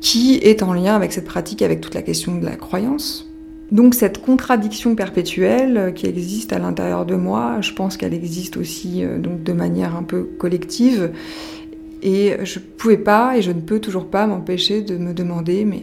qui 0.00 0.36
est 0.36 0.62
en 0.62 0.72
lien 0.72 0.96
avec 0.96 1.12
cette 1.12 1.26
pratique, 1.26 1.62
avec 1.62 1.80
toute 1.80 1.94
la 1.94 2.02
question 2.02 2.38
de 2.38 2.44
la 2.44 2.56
croyance. 2.56 3.30
Donc 3.70 3.94
cette 3.94 4.20
contradiction 4.20 4.96
perpétuelle 4.96 5.76
euh, 5.76 5.90
qui 5.92 6.06
existe 6.06 6.52
à 6.52 6.58
l'intérieur 6.58 7.06
de 7.06 7.14
moi, 7.14 7.60
je 7.60 7.72
pense 7.72 7.96
qu'elle 7.96 8.14
existe 8.14 8.56
aussi 8.56 9.04
euh, 9.04 9.18
donc 9.18 9.44
de 9.44 9.52
manière 9.52 9.94
un 9.94 10.02
peu 10.02 10.24
collective. 10.24 11.12
Et 12.02 12.34
je 12.42 12.58
ne 12.58 12.64
pouvais 12.64 12.96
pas, 12.96 13.36
et 13.36 13.42
je 13.42 13.52
ne 13.52 13.60
peux 13.60 13.78
toujours 13.78 14.06
pas 14.06 14.26
m'empêcher 14.26 14.80
de 14.80 14.96
me 14.96 15.12
demander, 15.12 15.66
mais 15.66 15.82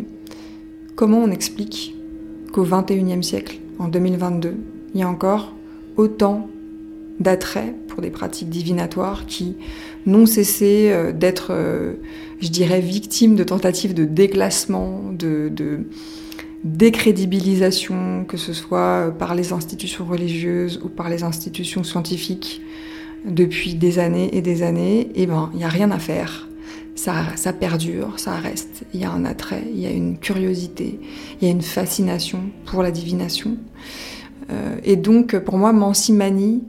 comment 0.97 1.19
on 1.19 1.31
explique 1.31 1.95
qu'au 2.51 2.65
XXIe 2.65 3.23
siècle, 3.23 3.59
en 3.79 3.87
2022, 3.87 4.55
il 4.93 4.99
y 4.99 5.03
a 5.03 5.07
encore 5.07 5.53
autant 5.95 6.49
d'attrait 7.19 7.73
pour 7.87 8.01
des 8.01 8.09
pratiques 8.09 8.49
divinatoires 8.49 9.25
qui 9.27 9.55
n'ont 10.05 10.25
cessé 10.25 10.89
euh, 10.91 11.11
d'être, 11.13 11.51
euh, 11.51 11.93
je 12.41 12.49
dirais, 12.49 12.81
victimes 12.81 13.35
de 13.35 13.43
tentatives 13.43 13.93
de 13.93 14.05
déclassement, 14.05 15.01
de, 15.13 15.51
décrédibilisation, 16.63 18.25
que 18.27 18.37
ce 18.37 18.51
soit 18.51 19.13
par 19.19 19.35
les 19.35 19.53
institutions 19.53 20.05
religieuses 20.05 20.81
ou 20.83 20.89
par 20.89 21.09
les 21.09 21.23
institutions 21.23 21.83
scientifiques 21.83 22.61
depuis 23.25 23.75
des 23.75 23.99
années 23.99 24.35
et 24.35 24.41
des 24.41 24.63
années, 24.63 25.01
et 25.13 25.23
eh 25.23 25.25
ben, 25.27 25.51
il 25.53 25.57
n'y 25.57 25.63
a 25.63 25.69
rien 25.69 25.91
à 25.91 25.99
faire. 25.99 26.47
Ça, 26.97 27.53
perdure, 27.53 28.19
ça 28.19 28.35
reste. 28.35 28.83
Il 28.93 28.99
y 28.99 29.05
a 29.05 29.11
un 29.11 29.23
attrait, 29.23 29.63
il 29.71 29.79
y 29.79 29.85
a 29.85 29.91
une 29.91 30.17
curiosité, 30.17 30.99
il 31.39 31.47
y 31.47 31.49
a 31.49 31.53
une 31.53 31.61
fascination 31.61 32.39
pour 32.65 32.83
la 32.83 32.91
divination. 32.91 33.55
Euh, 34.49 34.77
et 34.83 34.95
donc, 34.95 35.37
pour 35.37 35.57
moi, 35.57 35.71
Mansimani 35.73 36.63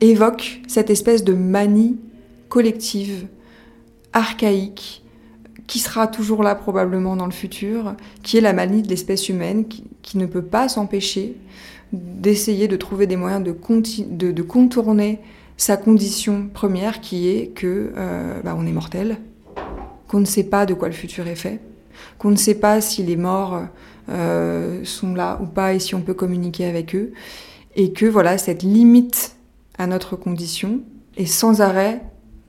évoque 0.00 0.60
cette 0.68 0.90
espèce 0.90 1.24
de 1.24 1.32
manie 1.32 1.98
collective, 2.48 3.26
archaïque, 4.12 5.02
qui 5.66 5.78
sera 5.78 6.08
toujours 6.08 6.42
là 6.42 6.54
probablement 6.54 7.14
dans 7.16 7.26
le 7.26 7.32
futur, 7.32 7.94
qui 8.22 8.36
est 8.36 8.40
la 8.40 8.52
manie 8.52 8.82
de 8.82 8.88
l'espèce 8.88 9.28
humaine, 9.28 9.66
qui, 9.66 10.18
ne 10.18 10.26
peut 10.26 10.42
pas 10.42 10.68
s'empêcher 10.68 11.36
d'essayer 11.92 12.66
de 12.66 12.76
trouver 12.76 13.06
des 13.06 13.16
moyens 13.16 13.42
de, 13.42 14.42
contourner 14.42 15.20
sa 15.60 15.76
condition 15.76 16.48
première, 16.48 17.02
qui 17.02 17.28
est 17.28 17.48
que 17.48 17.92
euh, 17.94 18.40
bah, 18.42 18.56
on 18.56 18.66
est 18.66 18.72
mortel, 18.72 19.18
qu'on 20.08 20.20
ne 20.20 20.24
sait 20.24 20.44
pas 20.44 20.64
de 20.64 20.72
quoi 20.72 20.88
le 20.88 20.94
futur 20.94 21.26
est 21.26 21.34
fait, 21.34 21.60
qu'on 22.16 22.30
ne 22.30 22.36
sait 22.36 22.54
pas 22.54 22.80
si 22.80 23.02
les 23.02 23.16
morts 23.16 23.60
euh, 24.08 24.82
sont 24.84 25.14
là 25.14 25.38
ou 25.42 25.44
pas 25.44 25.74
et 25.74 25.78
si 25.78 25.94
on 25.94 26.00
peut 26.00 26.14
communiquer 26.14 26.64
avec 26.64 26.94
eux, 26.94 27.12
et 27.76 27.92
que 27.92 28.06
voilà 28.06 28.38
cette 28.38 28.62
limite 28.62 29.36
à 29.76 29.86
notre 29.86 30.16
condition 30.16 30.80
et 31.18 31.26
sans 31.26 31.60
arrêt 31.60 32.00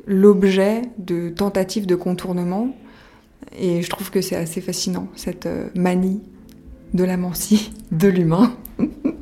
l'objet 0.07 0.83
de 0.97 1.27
tentatives 1.27 1.87
de 1.87 1.95
contournement. 1.95 2.73
Et 3.59 3.81
je 3.81 3.89
trouve 3.89 4.09
que 4.09 4.21
c'est 4.21 4.37
assez 4.37 4.61
fascinant, 4.61 5.09
cette 5.17 5.47
euh, 5.47 5.67
manie 5.75 6.21
de 6.93 7.03
la 7.03 7.17
mancie 7.17 7.73
de 7.91 8.07
l'humain. 8.07 8.55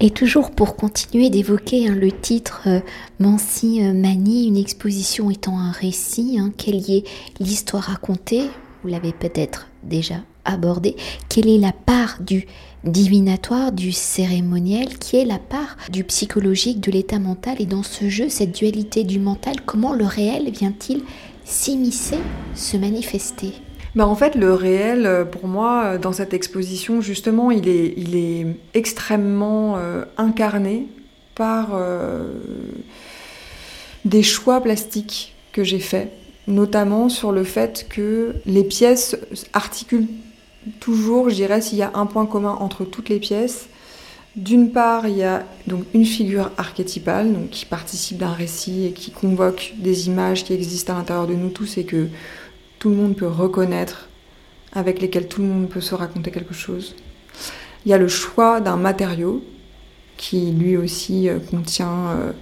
Et 0.00 0.10
toujours 0.10 0.52
pour 0.52 0.76
continuer 0.76 1.28
d'évoquer 1.28 1.88
hein, 1.88 1.94
le 1.94 2.12
titre 2.12 2.62
euh, 2.68 2.80
Mancie 3.18 3.82
euh, 3.82 3.92
Manie, 3.92 4.46
une 4.46 4.56
exposition 4.56 5.28
étant 5.28 5.58
un 5.58 5.72
récit, 5.72 6.38
hein, 6.38 6.52
quelle 6.56 6.88
est 6.88 7.02
l'histoire 7.40 7.82
racontée, 7.82 8.44
vous 8.82 8.90
l'avez 8.90 9.12
peut-être 9.12 9.66
déjà 9.82 10.22
abordé, 10.44 10.94
quelle 11.28 11.48
est 11.48 11.58
la 11.58 11.72
part 11.72 12.18
du 12.20 12.46
divinatoire, 12.84 13.72
du 13.72 13.90
cérémoniel, 13.90 14.98
qui 14.98 15.16
est 15.16 15.24
la 15.24 15.40
part 15.40 15.76
du 15.90 16.04
psychologique, 16.04 16.80
de 16.80 16.92
l'état 16.92 17.18
mental. 17.18 17.56
Et 17.58 17.66
dans 17.66 17.82
ce 17.82 18.08
jeu, 18.08 18.28
cette 18.28 18.54
dualité 18.54 19.02
du 19.02 19.18
mental, 19.18 19.56
comment 19.66 19.94
le 19.94 20.06
réel 20.06 20.48
vient-il 20.52 21.02
s'immiscer, 21.44 22.18
se 22.54 22.76
manifester? 22.76 23.52
Bah 23.94 24.06
en 24.06 24.14
fait, 24.14 24.34
le 24.34 24.52
réel, 24.52 25.06
euh, 25.06 25.24
pour 25.24 25.48
moi, 25.48 25.84
euh, 25.84 25.98
dans 25.98 26.12
cette 26.12 26.34
exposition, 26.34 27.00
justement, 27.00 27.50
il 27.50 27.68
est, 27.68 28.46
extrêmement 28.74 29.76
euh, 29.76 30.04
incarné 30.16 30.86
par 31.34 31.68
des 34.04 34.24
choix 34.24 34.60
plastiques 34.60 35.36
que 35.52 35.62
j'ai 35.62 35.78
faits, 35.78 36.10
notamment 36.48 37.08
sur 37.08 37.30
le 37.30 37.44
fait 37.44 37.86
que 37.88 38.34
les 38.44 38.64
pièces 38.64 39.16
articulent 39.52 40.08
toujours, 40.80 41.30
je 41.30 41.36
dirais, 41.36 41.60
s'il 41.60 41.78
y 41.78 41.82
a 41.82 41.92
un 41.94 42.06
point 42.06 42.26
commun 42.26 42.56
entre 42.58 42.84
toutes 42.84 43.08
les 43.08 43.20
pièces. 43.20 43.68
D'une 44.34 44.72
part, 44.72 45.06
il 45.06 45.16
y 45.16 45.22
a 45.22 45.44
donc 45.68 45.84
une 45.94 46.04
figure 46.04 46.50
archétypale 46.58 47.34
qui 47.52 47.64
participe 47.66 48.18
d'un 48.18 48.32
récit 48.32 48.86
et 48.86 48.92
qui 48.92 49.12
convoque 49.12 49.74
des 49.78 50.08
images 50.08 50.44
qui 50.44 50.52
existent 50.52 50.94
à 50.94 50.96
l'intérieur 50.96 51.28
de 51.28 51.34
nous 51.34 51.50
tous 51.50 51.78
et 51.78 51.84
que 51.84 52.08
tout 52.78 52.90
le 52.90 52.96
monde 52.96 53.16
peut 53.16 53.28
reconnaître, 53.28 54.08
avec 54.72 55.00
lesquelles 55.00 55.28
tout 55.28 55.42
le 55.42 55.48
monde 55.48 55.68
peut 55.68 55.80
se 55.80 55.94
raconter 55.94 56.30
quelque 56.30 56.54
chose. 56.54 56.94
Il 57.84 57.90
y 57.90 57.94
a 57.94 57.98
le 57.98 58.08
choix 58.08 58.60
d'un 58.60 58.76
matériau 58.76 59.42
qui 60.16 60.50
lui 60.50 60.76
aussi 60.76 61.28
euh, 61.28 61.38
contient, 61.38 62.08
euh, 62.08 62.32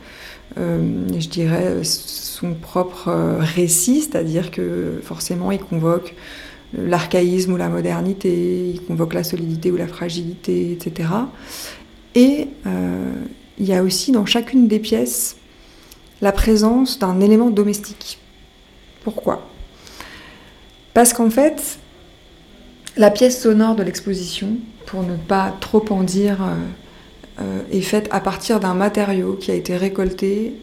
euh, 0.59 1.07
je 1.19 1.28
dirais, 1.28 1.85
son 1.85 2.55
propre 2.55 3.11
récit, 3.38 4.02
c'est-à-dire 4.02 4.50
que 4.50 5.00
forcément 5.02 5.52
il 5.52 5.61
convoque 5.61 6.14
l'archaïsme 6.76 7.52
ou 7.52 7.57
la 7.57 7.69
modernité, 7.69 8.71
il 8.71 8.83
convoque 8.83 9.14
la 9.14 9.25
solidité 9.25 9.71
ou 9.71 9.76
la 9.76 9.87
fragilité, 9.87 10.73
etc. 10.73 11.09
Et 12.14 12.49
il 13.59 13.66
y 13.66 13.73
a 13.73 13.83
aussi 13.83 14.11
dans 14.11 14.26
chacune 14.26 14.69
des 14.69 14.78
pièces 14.78 15.37
la 16.21 16.33
présence 16.33 16.99
d'un 16.99 17.21
élément 17.21 17.50
domestique. 17.50 18.19
Pourquoi? 19.05 19.47
Parce 20.96 21.12
qu'en 21.12 21.28
fait, 21.28 21.78
la 22.96 23.10
pièce 23.10 23.42
sonore 23.42 23.76
de 23.76 23.82
l'exposition, 23.82 24.56
pour 24.86 25.02
ne 25.02 25.14
pas 25.14 25.54
trop 25.60 25.84
en 25.90 26.02
dire, 26.02 26.42
euh, 26.42 26.54
euh, 27.42 27.60
est 27.70 27.82
faite 27.82 28.08
à 28.10 28.20
partir 28.20 28.60
d'un 28.60 28.72
matériau 28.72 29.34
qui 29.34 29.50
a 29.50 29.54
été 29.54 29.76
récolté 29.76 30.54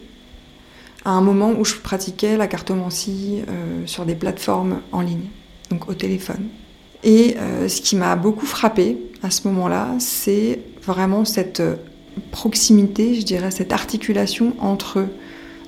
à 1.04 1.10
un 1.10 1.20
moment 1.20 1.52
où 1.56 1.64
je 1.64 1.76
pratiquais 1.76 2.36
la 2.36 2.48
cartomancie 2.48 3.42
sur 3.86 4.06
des 4.06 4.14
plateformes 4.14 4.80
en 4.90 5.02
ligne 5.02 5.28
donc 5.70 5.88
au 5.88 5.94
téléphone. 5.94 6.48
Et 7.02 7.36
euh, 7.38 7.68
ce 7.68 7.80
qui 7.82 7.96
m'a 7.96 8.16
beaucoup 8.16 8.46
frappé 8.46 8.96
à 9.22 9.30
ce 9.30 9.46
moment-là, 9.48 9.88
c'est 9.98 10.60
vraiment 10.82 11.24
cette 11.24 11.60
euh, 11.60 11.76
proximité, 12.30 13.14
je 13.14 13.24
dirais, 13.24 13.50
cette 13.50 13.72
articulation 13.72 14.54
entre 14.58 15.06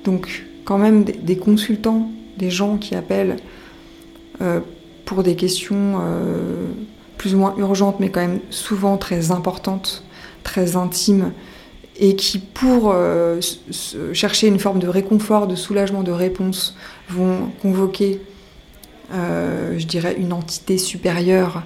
donc 0.03 0.45
quand 0.65 0.77
même 0.77 1.03
des, 1.03 1.37
consultants, 1.37 2.09
des 2.37 2.49
gens 2.49 2.77
qui 2.77 2.95
appellent 2.95 3.37
euh, 3.37 3.56
pour 5.05 5.23
des 5.23 5.35
questions 5.35 6.01
plus 7.17 7.33
ou 7.33 7.37
moins 7.39 7.55
urgentes, 7.57 7.99
mais 7.99 8.09
quand 8.09 8.21
même 8.21 8.39
souvent 8.49 8.97
très 8.97 9.31
importantes, 9.31 10.03
très 10.43 10.75
intimes, 10.75 11.31
et 11.99 12.15
qui, 12.15 12.39
pour 12.39 12.95
chercher 14.13 14.47
une 14.47 14.59
forme 14.59 14.79
de 14.79 14.87
réconfort, 14.87 15.47
de 15.47 15.55
soulagement, 15.55 16.03
de 16.03 16.11
réponse, 16.11 16.75
vont 17.09 17.49
convoquer 17.61 18.21
euh, 19.13 19.79
je 19.79 19.85
dirais, 19.85 20.15
une 20.17 20.33
entité 20.33 20.77
supérieure 20.77 21.63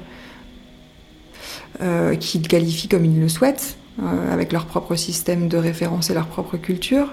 euh, 1.82 2.16
qu'ils 2.16 2.48
qualifient 2.48 2.88
comme 2.88 3.04
ils 3.04 3.20
le 3.20 3.30
souhaitent, 3.30 3.78
euh, 4.02 4.32
avec 4.32 4.52
leur 4.52 4.66
propre 4.66 4.96
système 4.96 5.48
de 5.48 5.58
référence 5.58 6.12
et 6.12 6.14
leur 6.14 6.28
propre 6.28 6.58
culture, 6.58 7.12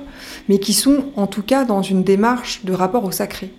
mais 0.51 0.59
qui 0.59 0.75
sont 0.75 1.07
en 1.17 1.27
tout 1.27 1.43
cas 1.43 1.65
dans 1.65 1.81
une 1.81 2.05
démarche 2.05 2.65
de 2.65 2.75
rapport 2.75 3.05
au 3.05 3.11
sacré, 3.11 3.51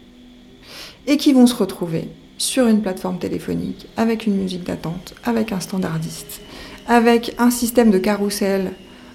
et 1.10 1.18
qui 1.18 1.34
vont 1.34 1.48
se 1.48 1.56
retrouver 1.56 2.08
sur 2.38 2.68
une 2.68 2.82
plateforme 2.82 3.18
téléphonique, 3.18 3.88
avec 3.98 4.28
une 4.28 4.36
musique 4.36 4.64
d'attente, 4.64 5.16
avec 5.26 5.52
un 5.52 5.60
standardiste, 5.60 6.40
avec 6.88 7.34
un 7.40 7.50
système 7.50 7.90
de 7.90 7.98
carrousel 7.98 8.74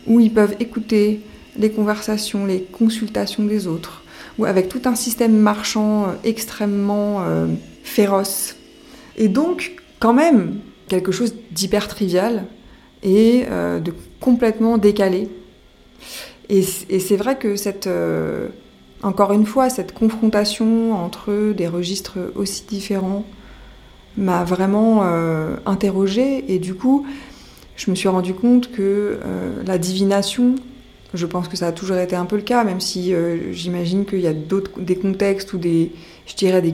où 0.08 0.18
ils 0.18 0.32
peuvent 0.32 0.56
écouter 0.58 1.20
les 1.56 1.70
conversations, 1.70 2.46
les 2.46 2.62
consultations 2.62 3.44
des 3.44 3.68
autres, 3.68 4.02
ou 4.38 4.44
avec 4.44 4.68
tout 4.68 4.82
un 4.86 4.96
système 4.96 5.36
marchand 5.36 6.04
euh, 6.04 6.12
extrêmement 6.24 7.22
euh, 7.22 7.46
féroce. 7.84 8.56
Et 9.16 9.28
donc, 9.28 9.76
quand 10.00 10.12
même, 10.12 10.58
quelque 10.88 11.12
chose 11.12 11.36
d'hyper 11.52 11.86
trivial 11.86 12.44
et 13.04 13.44
euh, 13.48 13.78
de 13.78 13.94
complètement 14.20 14.78
décalé. 14.78 15.28
Et, 16.48 16.62
c'est 16.62 17.16
vrai 17.16 17.38
que 17.38 17.54
cette, 17.54 17.88
encore 19.04 19.32
une 19.32 19.46
fois, 19.46 19.70
cette 19.70 19.94
confrontation 19.94 20.92
entre 20.94 21.52
des 21.52 21.68
registres 21.68 22.18
aussi 22.34 22.64
différents 22.68 23.24
m'a 24.16 24.44
vraiment 24.44 25.02
interrogée. 25.66 26.44
Et 26.52 26.58
du 26.58 26.74
coup, 26.74 27.06
je 27.76 27.90
me 27.90 27.96
suis 27.96 28.08
rendu 28.08 28.34
compte 28.34 28.72
que 28.72 29.18
la 29.66 29.78
divination 29.78 30.54
Je 31.14 31.26
pense 31.26 31.46
que 31.46 31.56
ça 31.56 31.68
a 31.68 31.72
toujours 31.72 31.96
été 31.96 32.16
un 32.16 32.24
peu 32.24 32.34
le 32.34 32.42
cas, 32.42 32.64
même 32.64 32.80
si 32.80 33.14
euh, 33.14 33.52
j'imagine 33.52 34.04
qu'il 34.04 34.20
y 34.20 34.26
a 34.26 34.32
d'autres, 34.32 34.80
des 34.80 34.96
contextes 34.96 35.52
ou 35.52 35.58
des, 35.58 35.92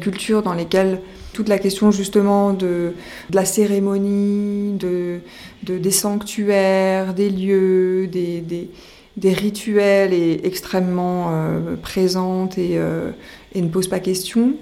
cultures 0.01 0.43
dans 0.43 0.55
lesquelles 0.55 1.03
toute 1.35 1.49
la 1.49 1.59
question 1.59 1.91
justement 1.91 2.55
de, 2.55 2.95
la 3.33 3.45
cérémonie, 3.45 4.73
de, 4.79 5.21
de, 5.65 5.77
des 5.77 5.91
sanctuaires, 5.91 7.13
des 7.13 7.29
lieux, 7.29 8.07
des, 8.07 8.71
des 9.17 9.33
rituels 9.33 10.12
est 10.12 10.45
extrêmement 10.45 11.29
euh, 11.31 11.76
présente 11.76 12.59
et, 12.59 12.79
euh, 12.79 13.11
et, 13.55 13.61
ne 13.61 13.69
pose 13.69 13.88
pas 13.88 14.00
question. 14.00 14.55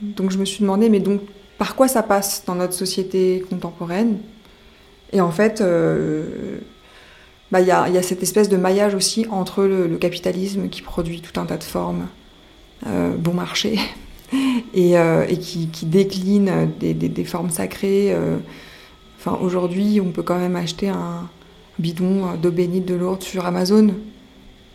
Donc 0.00 0.30
je 0.30 0.38
me 0.38 0.44
suis 0.44 0.60
demandé, 0.60 0.88
mais 0.88 1.00
donc 1.00 1.20
par 1.58 1.76
quoi 1.76 1.88
ça 1.88 2.02
passe 2.02 2.44
dans 2.46 2.54
notre 2.54 2.74
société 2.74 3.44
contemporaine? 3.48 4.18
Et 5.12 5.20
en 5.20 5.30
fait, 5.30 5.60
euh, 5.60 6.58
bah, 7.52 7.60
il 7.60 7.66
y, 7.66 7.70
a, 7.70 7.88
y, 7.88 7.98
a, 7.98 8.02
cette 8.02 8.22
espèce 8.22 8.48
de 8.48 8.56
maillage 8.56 8.94
aussi 8.94 9.26
entre 9.30 9.64
le, 9.64 9.96
capitalisme 9.98 10.68
qui 10.68 10.82
produit 10.82 11.20
tout 11.20 11.38
un 11.38 11.44
tas 11.44 11.58
de 11.58 11.64
formes 11.64 12.08
euh, 12.86 13.14
bon 13.16 13.34
marché 13.34 13.78
et, 14.74 14.94
et 14.94 15.38
qui, 15.38 15.68
décline 15.86 16.70
des, 16.80 16.94
des, 16.94 17.24
formes 17.24 17.50
sacrées. 17.50 18.16
Enfin, 19.18 19.38
aujourd'hui, 19.40 20.00
on 20.00 20.10
peut 20.10 20.22
quand 20.22 20.38
même 20.38 20.56
acheter 20.56 20.88
un 20.88 21.28
bidon 21.78 22.34
d'eau 22.40 22.50
bénite 22.50 22.86
de 22.86 22.94
Lourdes 22.94 23.22
sur 23.22 23.46
Amazon. 23.46 23.94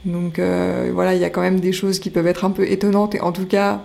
Donc 0.05 0.39
euh, 0.39 0.91
voilà, 0.93 1.15
il 1.15 1.21
y 1.21 1.25
a 1.25 1.29
quand 1.29 1.41
même 1.41 1.59
des 1.59 1.73
choses 1.73 1.99
qui 1.99 2.09
peuvent 2.09 2.27
être 2.27 2.45
un 2.45 2.51
peu 2.51 2.69
étonnantes 2.69 3.15
et 3.15 3.21
en 3.21 3.31
tout 3.31 3.45
cas 3.45 3.81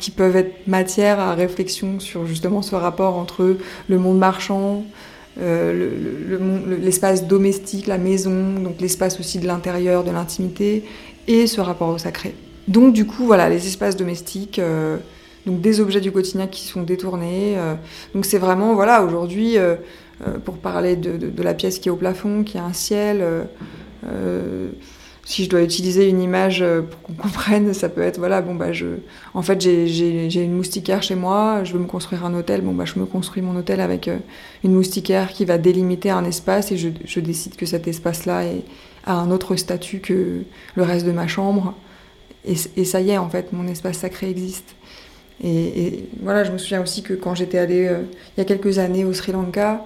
qui 0.00 0.10
peuvent 0.10 0.36
être 0.36 0.66
matière 0.66 1.20
à 1.20 1.34
réflexion 1.34 2.00
sur 2.00 2.26
justement 2.26 2.62
ce 2.62 2.74
rapport 2.74 3.16
entre 3.16 3.58
le 3.88 3.98
monde 3.98 4.18
marchand, 4.18 4.84
euh, 5.38 5.90
l'espace 6.80 7.20
le, 7.20 7.24
le, 7.24 7.28
domestique, 7.28 7.86
la 7.86 7.98
maison, 7.98 8.54
donc 8.54 8.80
l'espace 8.80 9.20
aussi 9.20 9.38
de 9.38 9.46
l'intérieur, 9.46 10.02
de 10.02 10.10
l'intimité, 10.10 10.84
et 11.28 11.46
ce 11.46 11.60
rapport 11.60 11.88
au 11.88 11.98
sacré. 11.98 12.34
Donc 12.68 12.92
du 12.92 13.06
coup, 13.06 13.24
voilà, 13.26 13.48
les 13.48 13.66
espaces 13.66 13.96
domestiques, 13.96 14.58
euh, 14.58 14.96
donc 15.46 15.60
des 15.60 15.80
objets 15.80 16.00
du 16.00 16.10
quotidien 16.10 16.46
qui 16.46 16.62
sont 16.62 16.82
détournés. 16.82 17.54
Euh, 17.56 17.74
donc 18.14 18.24
c'est 18.24 18.38
vraiment, 18.38 18.74
voilà, 18.74 19.04
aujourd'hui, 19.04 19.58
euh, 19.58 19.76
pour 20.44 20.56
parler 20.56 20.96
de, 20.96 21.42
la 21.42 21.54
pièce 21.54 21.78
qui 21.78 21.88
est 21.88 21.92
au 21.92 21.96
plafond, 21.96 22.42
qui 22.42 22.58
a 22.58 22.64
un 22.64 22.72
ciel, 22.72 23.22
si 25.24 25.44
je 25.44 25.50
dois 25.50 25.62
utiliser 25.62 26.08
une 26.08 26.22
image 26.22 26.64
pour 26.90 27.02
qu'on 27.02 27.12
comprenne, 27.28 27.74
ça 27.74 27.88
peut 27.88 28.00
être 28.00 28.18
voilà 28.18 28.40
bon 28.40 28.54
bah 28.54 28.72
je 28.72 28.86
en 29.34 29.42
fait 29.42 29.60
j'ai 29.60 30.42
une 30.42 30.54
moustiquaire 30.54 31.02
chez 31.02 31.16
moi, 31.16 31.64
je 31.64 31.72
veux 31.72 31.80
me 31.80 31.86
construire 31.86 32.24
un 32.24 32.32
hôtel, 32.34 32.60
bon 32.62 32.72
bah 32.72 32.84
je 32.84 32.98
me 32.98 33.06
construis 33.06 33.42
mon 33.42 33.56
hôtel 33.56 33.80
avec 33.80 34.08
une 34.64 34.72
moustiquaire 34.72 35.32
qui 35.32 35.44
va 35.44 35.58
délimiter 35.58 36.10
un 36.10 36.24
espace 36.24 36.72
et 36.72 36.76
je, 36.76 37.20
décide 37.20 37.56
que 37.56 37.66
cet 37.66 37.88
espace 37.88 38.24
là 38.24 38.42
a 39.04 39.12
un 39.12 39.30
autre 39.30 39.56
statut 39.56 39.98
que 39.98 40.42
le 40.76 40.82
reste 40.82 41.04
de 41.04 41.12
ma 41.12 41.26
chambre 41.26 41.74
et, 42.46 42.84
ça 42.84 43.00
y 43.00 43.10
est 43.10 43.18
en 43.18 43.28
fait 43.28 43.52
mon 43.52 43.66
espace 43.66 43.98
sacré 43.98 44.30
existe. 44.30 44.74
Et, 45.42 46.08
voilà 46.22 46.44
je 46.44 46.52
me 46.52 46.58
souviens 46.58 46.80
aussi 46.80 47.02
que 47.02 47.12
quand 47.12 47.34
j'étais 47.34 47.58
allée 47.58 47.86
euh, 47.86 48.02
il 48.36 48.40
y 48.40 48.40
a 48.40 48.44
quelques 48.44 48.78
années 48.78 49.04
au 49.04 49.12
Sri 49.12 49.32
Lanka, 49.32 49.84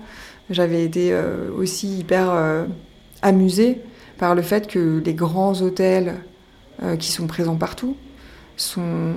j'avais 0.51 0.85
été 0.85 1.13
euh, 1.13 1.49
aussi 1.57 1.99
hyper 1.99 2.31
euh, 2.31 2.65
amusée 3.23 3.81
par 4.19 4.35
le 4.35 4.43
fait 4.43 4.67
que 4.67 5.01
les 5.05 5.15
grands 5.15 5.61
hôtels 5.63 6.17
euh, 6.83 6.97
qui 6.97 7.11
sont 7.11 7.27
présents 7.27 7.57
partout 7.57 7.97
sont 8.57 9.15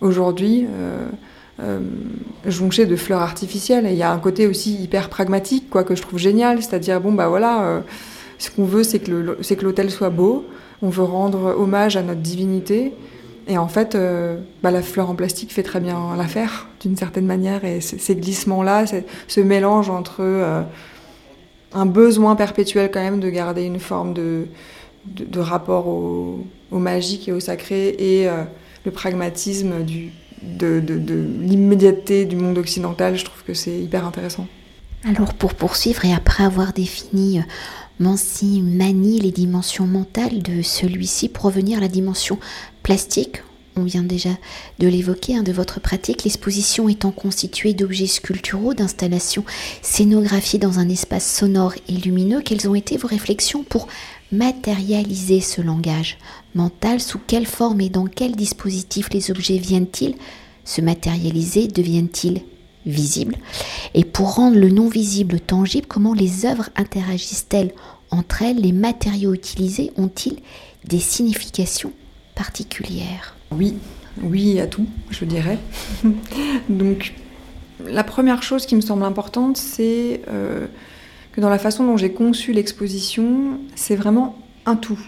aujourd'hui 0.00 0.66
euh, 1.58 1.80
jonchés 2.44 2.86
de 2.86 2.94
fleurs 2.94 3.22
artificielles. 3.22 3.86
Et 3.86 3.92
il 3.92 3.96
y 3.96 4.02
a 4.02 4.12
un 4.12 4.18
côté 4.18 4.46
aussi 4.46 4.74
hyper 4.80 5.08
pragmatique, 5.08 5.68
quoi, 5.70 5.82
que 5.82 5.96
je 5.96 6.02
trouve 6.02 6.20
génial. 6.20 6.62
C'est-à-dire, 6.62 7.00
bon, 7.00 7.12
bah 7.12 7.26
voilà, 7.26 7.82
ce 8.38 8.50
qu'on 8.50 8.64
veut, 8.64 8.84
c'est 8.84 9.00
que 9.00 9.64
l'hôtel 9.64 9.90
soit 9.90 10.10
beau. 10.10 10.44
On 10.82 10.90
veut 10.90 11.02
rendre 11.02 11.56
hommage 11.58 11.96
à 11.96 12.02
notre 12.02 12.20
divinité. 12.20 12.92
Et 13.48 13.58
en 13.58 13.68
fait, 13.68 13.94
euh, 13.94 14.38
bah, 14.62 14.70
la 14.70 14.82
fleur 14.82 15.08
en 15.08 15.14
plastique 15.14 15.52
fait 15.52 15.62
très 15.62 15.80
bien 15.80 16.16
l'affaire, 16.16 16.68
d'une 16.80 16.96
certaine 16.96 17.26
manière. 17.26 17.64
Et 17.64 17.80
ces 17.80 18.16
glissements-là, 18.16 18.84
ce 19.28 19.40
mélange 19.40 19.88
entre 19.88 20.16
euh, 20.20 20.62
un 21.72 21.86
besoin 21.86 22.34
perpétuel 22.34 22.90
quand 22.92 23.00
même 23.00 23.20
de 23.20 23.30
garder 23.30 23.62
une 23.62 23.78
forme 23.78 24.14
de, 24.14 24.48
rapport 25.36 25.86
au, 25.86 26.44
magique 26.72 27.28
et 27.28 27.32
au 27.32 27.40
sacré 27.40 27.88
et 27.98 28.28
euh, 28.28 28.42
le 28.84 28.90
pragmatisme 28.90 29.84
de 30.42 30.80
l'immédiateté 31.40 32.24
du 32.24 32.36
monde 32.36 32.58
occidental, 32.58 33.16
je 33.16 33.24
trouve 33.24 33.42
que 33.44 33.54
c'est 33.54 33.78
hyper 33.78 34.04
intéressant. 34.04 34.46
Alors 35.04 35.34
pour 35.34 35.54
poursuivre 35.54 36.04
et 36.04 36.12
après 36.12 36.42
avoir 36.42 36.72
défini 36.72 37.40
Mansi 37.98 38.60
manie 38.60 39.20
les 39.20 39.30
dimensions 39.32 39.86
mentales 39.86 40.42
de 40.42 40.60
celui-ci 40.60 41.30
pour 41.30 41.44
revenir 41.44 41.78
à 41.78 41.80
la 41.80 41.88
dimension 41.88 42.38
plastique, 42.82 43.42
on 43.74 43.84
vient 43.84 44.02
déjà 44.02 44.30
de 44.78 44.88
l'évoquer, 44.88 45.40
de 45.42 45.52
votre 45.52 45.80
pratique, 45.80 46.24
l'exposition 46.24 46.88
étant 46.88 47.10
constituée 47.10 47.74
d'objets 47.74 48.06
sculpturaux, 48.06 48.74
d'installations 48.74 49.44
scénographiées 49.82 50.58
dans 50.58 50.78
un 50.78 50.88
espace 50.88 51.30
sonore 51.30 51.74
et 51.88 51.92
lumineux, 51.92 52.40
quelles 52.42 52.68
ont 52.68 52.74
été 52.74 52.96
vos 52.96 53.08
réflexions 53.08 53.64
pour 53.64 53.88
matérialiser 54.32 55.40
ce 55.40 55.60
langage 55.60 56.18
mental? 56.54 57.00
Sous 57.00 57.18
quelle 57.18 57.46
forme 57.46 57.80
et 57.80 57.90
dans 57.90 58.06
quel 58.06 58.36
dispositif 58.36 59.08
les 59.12 59.30
objets 59.30 59.58
viennent-ils 59.58 60.16
se 60.64 60.80
matérialiser? 60.80 61.68
Deviennent-ils 61.68 62.42
visibles 62.86 63.36
Et 63.94 64.04
pour 64.04 64.34
rendre 64.34 64.56
le 64.56 64.70
non 64.70 64.88
visible 64.88 65.40
tangible, 65.40 65.86
comment 65.86 66.14
les 66.14 66.46
œuvres 66.46 66.70
interagissent-elles 66.76 67.72
entre 68.10 68.42
elles? 68.42 68.60
Les 68.60 68.72
matériaux 68.72 69.34
utilisés 69.34 69.92
ont-ils 69.96 70.38
des 70.84 71.00
significations 71.00 71.92
particulières? 72.34 73.36
Oui, 73.50 73.74
oui 74.22 74.60
à 74.60 74.66
tout, 74.66 74.86
je 75.10 75.24
dirais. 75.24 75.58
Donc, 76.68 77.14
la 77.84 78.04
première 78.04 78.42
chose 78.42 78.66
qui 78.66 78.76
me 78.76 78.80
semble 78.80 79.02
importante, 79.02 79.56
c'est 79.56 80.22
euh, 80.28 80.66
que 81.32 81.40
dans 81.40 81.50
la 81.50 81.58
façon 81.58 81.84
dont 81.84 81.96
j'ai 81.96 82.12
conçu 82.12 82.52
l'exposition, 82.52 83.58
c'est 83.74 83.96
vraiment 83.96 84.38
un 84.64 84.76
tout. 84.76 84.98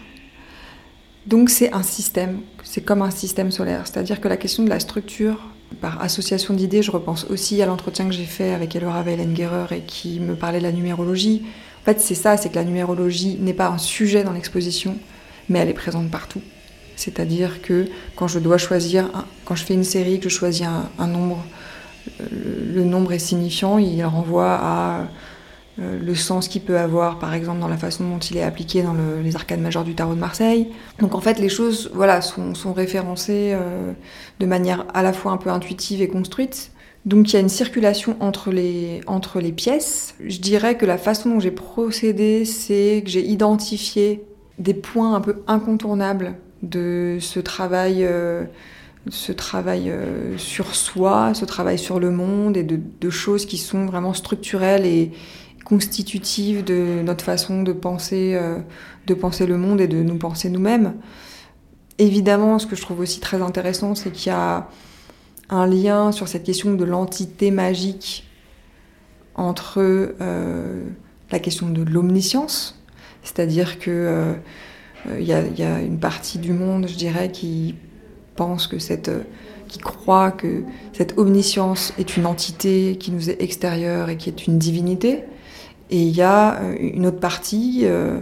Donc, 1.27 1.51
c'est 1.51 1.73
un 1.73 1.83
système, 1.83 2.41
c'est 2.65 2.81
comme 2.81 3.03
un 3.03 3.11
système 3.11 3.51
solaire. 3.51 3.87
C'est-à-dire 3.87 4.21
que 4.21 4.29
la 4.29 4.37
question 4.37 4.63
de 4.63 4.71
la 4.71 4.81
structure, 4.81 5.49
par 5.81 6.03
association 6.03 6.55
d'idées, 6.55 6.83
je 6.83 6.91
repense 6.91 7.27
aussi 7.31 7.61
à 7.63 7.67
l'entretien 7.67 8.07
que 8.07 8.13
j'ai 8.13 8.25
fait 8.25 8.53
avec 8.53 8.75
Elora 8.75 9.03
Weilengerer 9.03 9.77
et 9.77 9.81
qui 9.81 10.21
me 10.21 10.35
parlait 10.35 10.59
de 10.59 10.65
la 10.65 10.73
numérologie. 10.73 11.43
En 11.83 11.85
fait, 11.85 12.01
c'est 12.01 12.15
ça, 12.15 12.37
c'est 12.37 12.49
que 12.49 12.57
la 12.57 12.65
numérologie 12.65 13.37
n'est 13.41 13.55
pas 13.55 13.69
un 13.69 13.79
sujet 13.79 14.25
dans 14.25 14.33
l'exposition, 14.33 14.97
mais 15.49 15.59
elle 15.61 15.69
est 15.69 15.75
présente 15.75 16.11
partout. 16.11 16.43
C'est-à-dire 16.97 17.63
que 17.63 17.87
quand 18.17 18.27
je 18.27 18.39
dois 18.39 18.59
choisir, 18.59 19.09
quand 19.45 19.55
je 19.55 19.65
fais 19.65 19.75
une 19.75 19.85
série, 19.85 20.19
que 20.19 20.29
je 20.29 20.35
choisis 20.35 20.67
un, 20.99 21.07
nombre, 21.07 21.45
le, 22.19 22.75
le, 22.75 22.85
nombre 22.85 23.13
est 23.13 23.21
signifiant, 23.21 23.79
il 23.79 24.03
renvoie 24.05 24.55
à 24.55 25.01
euh, 25.01 25.05
le 25.79 26.15
sens 26.15 26.49
qu'il 26.49 26.63
peut 26.63 26.79
avoir, 26.79 27.19
par 27.19 27.35
exemple, 27.35 27.61
dans 27.61 27.69
la 27.69 27.77
façon 27.77 28.09
dont 28.09 28.19
il 28.19 28.37
est 28.37 28.43
appliqué 28.43 28.83
dans 28.83 28.95
le, 28.95 29.23
les 29.23 29.37
arcades 29.37 29.61
majeures 29.61 29.85
du 29.85 29.95
tarot 29.95 30.15
de 30.15 30.19
Marseille. 30.19 30.69
Donc 30.99 31.15
en 31.15 31.21
fait, 31.21 31.39
les 31.39 31.49
choses 31.49 31.91
voilà, 31.95 32.21
sont, 32.21 32.73
référencées 32.73 33.53
euh, 33.55 33.93
de 34.41 34.47
manière 34.47 34.87
à 34.93 35.03
la 35.03 35.13
fois 35.13 35.33
un 35.33 35.37
peu 35.37 35.51
intuitive 35.51 36.03
et 36.03 36.09
construite. 36.09 36.73
Donc 37.05 37.31
il 37.31 37.35
y 37.35 37.37
a 37.37 37.41
une 37.41 37.49
circulation 37.49 38.17
entre 38.21 38.51
les, 38.51 39.53
pièces. 39.53 40.15
Je 40.25 40.39
dirais 40.41 40.77
que 40.77 40.85
la 40.85 40.99
façon 40.99 41.31
dont 41.31 41.41
j'ai 41.41 41.51
procédé, 41.51 42.45
c'est 42.45 43.03
que 43.05 43.11
j'ai 43.11 43.25
identifié 43.25 44.25
des 44.59 44.75
points 44.75 45.15
un 45.15 45.21
peu 45.21 45.37
incontournables 45.47 46.35
de 46.63 47.19
ce 47.21 47.39
travail, 47.39 48.05
euh, 48.05 48.45
ce 49.09 49.31
travail 49.31 49.91
euh, 49.91 50.37
sur 50.37 50.75
soi, 50.75 51.33
ce 51.35 51.45
travail 51.45 51.79
sur 51.79 52.01
le 52.01 52.11
monde 52.11 52.57
et 52.57 52.65
de, 52.65 52.79
de, 53.01 53.11
choses 53.11 53.47
qui 53.47 53.57
sont 53.57 53.87
vraiment 53.87 54.13
structurelles 54.13 54.85
et 54.85 55.13
constitutives 55.69 56.65
de 56.65 57.03
notre 57.03 57.25
façon 57.25 57.63
de 57.63 57.73
penser, 57.73 58.33
euh, 58.35 58.59
de 59.07 59.15
penser 59.15 59.47
le 59.47 59.59
monde 59.59 59.81
et 59.81 59.89
de 59.89 60.03
nous 60.03 60.17
penser 60.17 60.49
nous-mêmes. 60.49 60.95
Évidemment, 61.99 62.59
ce 62.59 62.67
que 62.67 62.77
je 62.77 62.83
trouve 62.83 63.01
aussi 63.01 63.21
très 63.21 63.43
intéressant, 63.43 63.95
c'est 63.95 64.11
qu'il 64.11 64.31
y 64.31 64.35
a 64.35 64.69
un 65.51 65.67
lien 65.67 66.13
sur 66.13 66.29
cette 66.29 66.45
question 66.45 66.75
de 66.75 66.85
l'entité 66.85 67.51
magique 67.51 68.25
entre 69.35 69.79
euh, 69.79 70.85
la 71.31 71.39
question 71.39 71.69
de 71.69 71.83
l'omniscience, 71.83 72.81
c'est-à-dire 73.23 73.79
que 73.79 73.91
euh, 73.91 74.35
il 75.19 75.27
y, 75.27 75.33
a, 75.33 75.81
une 75.81 76.01
partie 76.01 76.39
du 76.39 76.53
monde, 76.53 76.87
je 76.89 76.97
dirais, 76.97 77.31
qui 77.31 77.77
pense 78.37 78.67
que 78.67 78.79
cette, 78.79 79.11
qui 79.69 79.79
croit 79.79 80.33
que 80.33 80.65
cette 80.93 81.17
omniscience 81.19 81.93
est 81.99 82.17
une 82.17 82.27
entité 82.27 82.97
qui 82.99 83.13
nous 83.13 83.31
est 83.31 83.41
extérieure 83.41 84.11
et 84.11 84.17
qui 84.17 84.29
est 84.29 84.47
une 84.47 84.59
divinité. 84.59 85.25
Et 85.91 86.03
il 86.03 86.15
y 86.15 86.23
a 86.23 86.61
une 86.81 87.07
autre 87.07 87.21
partie 87.21 87.81
euh, 87.85 88.21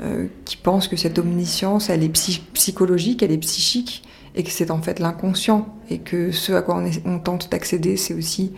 euh, 0.00 0.26
qui 0.44 0.56
pense 0.56 0.88
que 0.88 0.96
cette 0.96 1.18
omniscience, 1.18 1.90
elle 1.90 2.02
est 2.02 2.08
psy 2.08 2.42
psychologique, 2.54 3.22
elle 3.22 3.32
est 3.32 3.38
psychique, 3.38 4.02
et 4.34 4.42
que 4.42 4.50
c'est 4.50 4.70
en 4.70 4.80
fait 4.80 4.98
l'inconscient, 4.98 5.68
et 5.90 5.98
que 5.98 6.32
ce 6.32 6.52
à 6.52 6.62
quoi 6.62 6.82
on, 7.04 7.18
tente 7.18 7.50
d'accéder, 7.50 7.96
c'est 7.96 8.14
aussi 8.14 8.52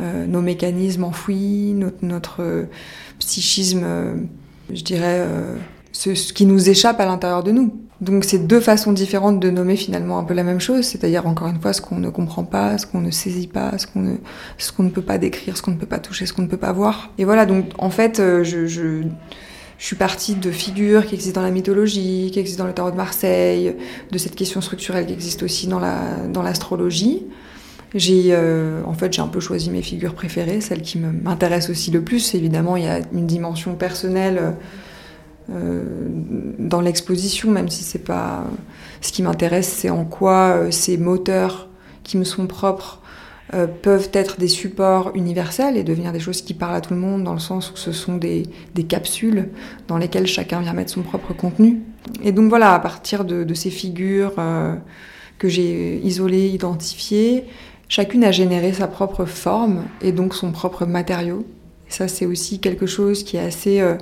euh, 0.00 0.26
nos 0.26 0.40
mécanismes 0.40 1.04
enfouis, 1.04 1.74
notre, 2.02 2.66
psychisme, 3.20 3.86
je 4.72 4.82
dirais 4.82 5.24
ce 5.92 6.32
qui 6.32 6.44
nous 6.44 6.68
échappe 6.68 6.98
à 6.98 7.04
l'intérieur 7.04 7.44
de 7.44 7.52
nous. 7.52 7.72
Donc 8.02 8.24
c'est 8.24 8.48
deux 8.48 8.58
façons 8.58 8.92
différentes 8.92 9.38
de 9.38 9.48
nommer 9.48 9.76
finalement 9.76 10.18
un 10.18 10.24
peu 10.24 10.34
la 10.34 10.42
même 10.42 10.58
chose, 10.58 10.84
c'est-à-dire 10.84 11.24
encore 11.24 11.46
une 11.46 11.60
fois 11.60 11.72
ce 11.72 11.80
qu'on 11.80 12.00
ne 12.00 12.10
comprend 12.10 12.42
pas, 12.42 12.76
ce 12.76 12.84
qu'on 12.84 13.00
ne 13.00 13.12
saisit 13.12 13.46
pas, 13.46 13.78
ce 13.78 13.86
qu'on 13.86 14.00
ne, 14.00 14.16
ce 14.58 14.72
qu'on 14.72 14.82
ne 14.82 14.90
peut 14.90 15.02
pas 15.02 15.18
décrire, 15.18 15.56
ce 15.56 15.62
qu'on 15.62 15.70
ne 15.70 15.76
peut 15.76 15.86
pas 15.86 16.00
toucher, 16.00 16.26
ce 16.26 16.32
qu'on 16.32 16.42
ne 16.42 16.48
peut 16.48 16.56
pas 16.56 16.72
voir. 16.72 17.12
Et 17.18 17.24
voilà, 17.24 17.46
donc 17.46 17.66
en 17.78 17.90
fait, 17.90 18.18
euh, 18.18 18.42
je, 18.42 18.66
je, 18.66 19.02
suis 19.78 19.94
partie 19.94 20.34
de 20.34 20.50
figures 20.50 21.06
qui 21.06 21.14
existent 21.14 21.40
dans 21.40 21.46
la 21.46 21.52
mythologie, 21.52 22.30
qui 22.32 22.40
existent 22.40 22.64
dans 22.64 22.68
le 22.68 22.74
tarot 22.74 22.90
de 22.90 22.96
Marseille, 22.96 23.76
de 24.10 24.18
cette 24.18 24.34
question 24.34 24.60
structurelle 24.60 25.06
qui 25.06 25.12
existe 25.12 25.44
aussi 25.44 25.68
dans 25.68 25.80
la 25.80 25.98
dans 26.32 26.42
l'astrologie. 26.42 27.22
J'ai 27.94 28.30
euh, 28.30 28.82
en 28.84 28.94
fait 28.94 29.12
j'ai 29.12 29.22
un 29.22 29.28
peu 29.28 29.40
choisi 29.40 29.70
mes 29.70 29.82
figures 29.82 30.14
préférées, 30.14 30.60
celles 30.60 30.82
qui 30.82 30.98
m'intéressent 30.98 31.70
aussi 31.70 31.92
le 31.92 32.02
plus. 32.02 32.34
Évidemment, 32.34 32.76
il 32.76 32.84
y 32.84 32.88
a 32.88 33.00
une 33.12 33.26
dimension 33.26 33.74
personnelle 33.74 34.54
dans 36.58 36.80
l'exposition, 36.80 37.50
même 37.50 37.68
si 37.68 37.82
c'est 37.82 38.04
pas 38.04 38.44
ce 39.02 39.12
qui 39.12 39.22
m'intéresse, 39.22 39.68
c'est 39.68 39.90
en 39.90 40.04
quoi 40.04 40.56
euh, 40.56 40.70
ces 40.70 40.96
moteurs 40.96 41.68
qui 42.04 42.16
me 42.16 42.24
sont 42.24 42.46
propres 42.46 43.00
euh, 43.54 43.66
peuvent 43.66 44.10
être 44.14 44.38
des 44.38 44.48
supports 44.48 45.10
universels 45.14 45.76
et 45.76 45.84
devenir 45.84 46.12
des 46.12 46.20
choses 46.20 46.40
qui 46.40 46.54
parlent 46.54 46.76
à 46.76 46.80
tout 46.80 46.94
le 46.94 47.00
monde, 47.00 47.24
dans 47.24 47.34
le 47.34 47.38
sens 47.38 47.70
où 47.70 47.76
ce 47.76 47.92
sont 47.92 48.16
des, 48.16 48.48
capsules 48.88 49.50
dans 49.88 49.98
lesquelles 49.98 50.26
chacun 50.26 50.60
vient 50.60 50.72
mettre 50.72 50.92
son 50.92 51.02
propre 51.02 51.34
contenu. 51.34 51.82
Et 52.22 52.32
donc 52.32 52.48
voilà, 52.48 52.72
à 52.72 52.78
partir 52.78 53.24
de, 53.24 53.52
ces 53.54 53.70
figures 53.70 54.32
euh, 54.38 54.74
que 55.38 55.48
j'ai 55.48 55.98
isolées, 55.98 56.48
identifiées, 56.48 57.44
chacune 57.88 58.24
a 58.24 58.30
généré 58.30 58.72
sa 58.72 58.86
propre 58.86 59.24
forme 59.26 59.84
et 60.00 60.12
donc 60.12 60.34
son 60.34 60.52
propre 60.52 60.86
matériau. 60.86 61.44
Et 61.88 61.92
ça, 61.92 62.08
c'est 62.08 62.24
aussi 62.24 62.60
quelque 62.60 62.86
chose 62.86 63.22
qui 63.24 63.36
est 63.36 63.40
assez 63.40 63.80
euh, 63.80 63.96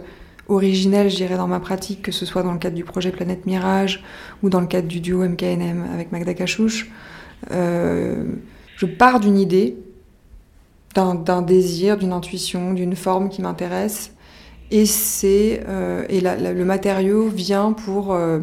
originel, 0.51 1.09
je 1.09 1.17
dirais, 1.17 1.37
dans 1.37 1.47
ma 1.47 1.61
pratique, 1.61 2.03
que 2.03 2.13
ce 2.13 2.27
soit 2.27 2.43
dans 2.43 2.53
le 2.53 2.59
cadre 2.59 2.77
du 2.77 2.85
projet 2.85 3.11
Planète 3.11 3.47
Mirage 3.47 4.05
ou 4.43 4.51
dans 4.51 4.61
le 4.61 4.67
cadre 4.67 4.89
du 4.89 5.01
duo 5.01 5.27
MKNM 5.27 5.87
avec 5.95 6.13
Magda 6.13 6.35
Cachouche. 6.35 6.91
Euh, 7.51 8.25
je 8.77 8.87
pars 8.87 9.21
d'une 9.21 9.39
idée, 9.39 9.77
d'un 10.95 11.43
désir, 11.43 11.97
d'une 11.97 12.13
intuition, 12.13 12.75
d'une 12.75 12.97
forme 12.97 13.29
qui 13.29 13.43
m'intéresse, 13.43 14.13
et 14.71 14.85
euh, 15.25 16.05
et 16.09 16.21
le 16.21 16.65
matériau 16.65 17.29
vient 17.29 17.73
pour 17.73 18.13
euh, 18.13 18.41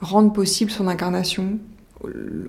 rendre 0.00 0.32
possible 0.32 0.70
son 0.70 0.88
incarnation 0.88 1.58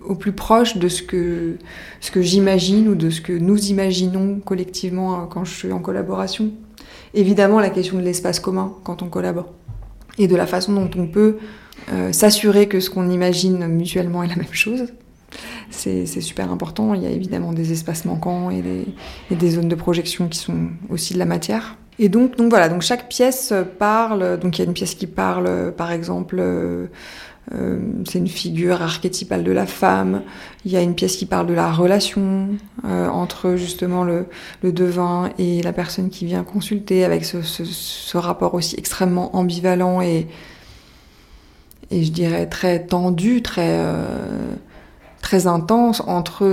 au, 0.05 0.15
plus 0.15 0.33
proche 0.33 0.75
de 0.77 0.89
ce 0.89 1.01
que 1.01 1.55
ce 2.01 2.11
que 2.11 2.21
j'imagine 2.21 2.89
ou 2.89 2.95
de 2.95 3.09
ce 3.09 3.21
que 3.21 3.31
nous 3.31 3.67
imaginons 3.67 4.39
collectivement 4.39 5.13
euh, 5.13 5.25
quand 5.27 5.45
je 5.45 5.53
suis 5.53 5.71
en 5.71 5.79
collaboration 5.79 6.51
évidemment 7.15 7.59
la 7.59 7.69
question 7.69 7.97
de 7.97 8.03
l'espace 8.03 8.39
commun 8.39 8.73
quand 8.83 9.01
on 9.01 9.07
collabore 9.07 9.53
et 10.17 10.27
de 10.27 10.35
la 10.35 10.47
façon 10.47 10.73
dont 10.73 10.89
on 10.97 11.07
peut 11.07 11.37
euh, 11.91 12.11
s'assurer 12.11 12.67
que 12.67 12.79
ce 12.79 12.89
qu'on 12.89 13.09
imagine 13.09 13.67
mutuellement 13.67 14.23
est 14.23 14.27
la 14.27 14.35
même 14.35 14.53
chose. 14.53 14.85
C'est 15.69 16.05
super 16.05 16.51
important. 16.51 16.93
Il 16.93 17.01
y 17.01 17.05
a 17.05 17.09
évidemment 17.09 17.51
des 17.51 17.73
espaces 17.73 18.05
manquants 18.05 18.49
et 18.49 18.61
des, 18.61 18.85
et 19.29 19.35
des, 19.35 19.49
zones 19.49 19.67
de 19.67 19.75
projection 19.75 20.29
qui 20.29 20.37
sont 20.37 20.69
aussi 20.89 21.13
de 21.13 21.19
la 21.19 21.25
matière. 21.25 21.75
Et 21.99 22.07
donc, 22.07 22.37
donc 22.37 22.49
voilà, 22.49 22.69
donc 22.69 22.81
chaque 22.81 23.09
pièce 23.09 23.53
parle. 23.77 24.39
Donc 24.39 24.57
il 24.57 24.61
y 24.61 24.65
a 24.65 24.67
une 24.67 24.73
pièce 24.73 24.95
qui 24.95 25.07
parle, 25.07 25.73
par 25.75 25.91
exemple, 25.91 26.41
euh, 27.53 27.79
c'est 28.05 28.17
une 28.17 28.27
figure 28.27 28.81
archétypale 28.81 29.43
de 29.43 29.51
la 29.51 29.65
femme. 29.65 30.23
Il 30.65 30.71
y 30.71 30.77
a 30.77 30.81
une 30.81 30.95
pièce 30.95 31.15
qui 31.15 31.25
parle 31.25 31.45
de 31.45 31.53
la 31.53 31.71
relation 31.71 32.49
euh, 32.85 33.07
entre 33.07 33.55
justement 33.55 34.03
le, 34.03 34.25
devin 34.63 35.29
et 35.37 35.61
la 35.61 35.73
personne 35.73 36.09
qui 36.09 36.25
vient 36.25 36.43
consulter, 36.43 37.05
avec 37.05 37.23
ce, 37.23 38.17
rapport 38.17 38.55
aussi 38.55 38.75
extrêmement 38.77 39.35
ambivalent 39.35 40.01
et, 40.01 40.27
et 41.91 42.03
je 42.03 42.11
dirais 42.11 42.47
très 42.47 42.83
tendu, 42.83 43.43
très, 43.43 43.77
euh, 43.77 44.53
très 45.21 45.45
intense 45.45 46.01
entre 46.07 46.47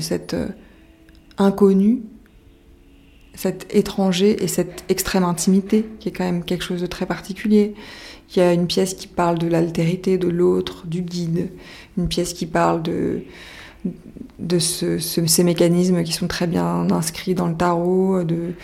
cette 0.00 0.36
inconnue, 1.38 2.02
cet 3.38 3.72
étranger 3.72 4.42
et 4.42 4.48
cette 4.48 4.82
extrême 4.88 5.22
intimité, 5.22 5.86
qui 6.00 6.08
est 6.08 6.12
quand 6.12 6.24
même 6.24 6.42
quelque 6.42 6.64
chose 6.64 6.80
de 6.80 6.88
très 6.88 7.06
particulier. 7.06 7.74
Il 8.34 8.40
y 8.40 8.42
a 8.42 8.52
une 8.52 8.66
pièce 8.66 8.94
qui 8.94 9.06
parle 9.06 9.38
de 9.38 9.46
l'altérité 9.46 10.18
de 10.18 10.26
l'autre, 10.26 10.88
du 10.88 11.02
guide, 11.02 11.48
une 11.96 12.08
pièce 12.08 12.32
qui 12.32 12.46
parle 12.46 12.82
de, 12.82 13.20
de 14.40 14.58
ce, 14.58 14.98
ce, 14.98 15.24
ces 15.24 15.44
mécanismes 15.44 16.02
qui 16.02 16.12
sont 16.12 16.26
très 16.26 16.48
bien 16.48 16.90
inscrits 16.90 17.36
dans 17.36 17.46
le 17.46 17.54
tarot, 17.54 18.24
de, 18.24 18.54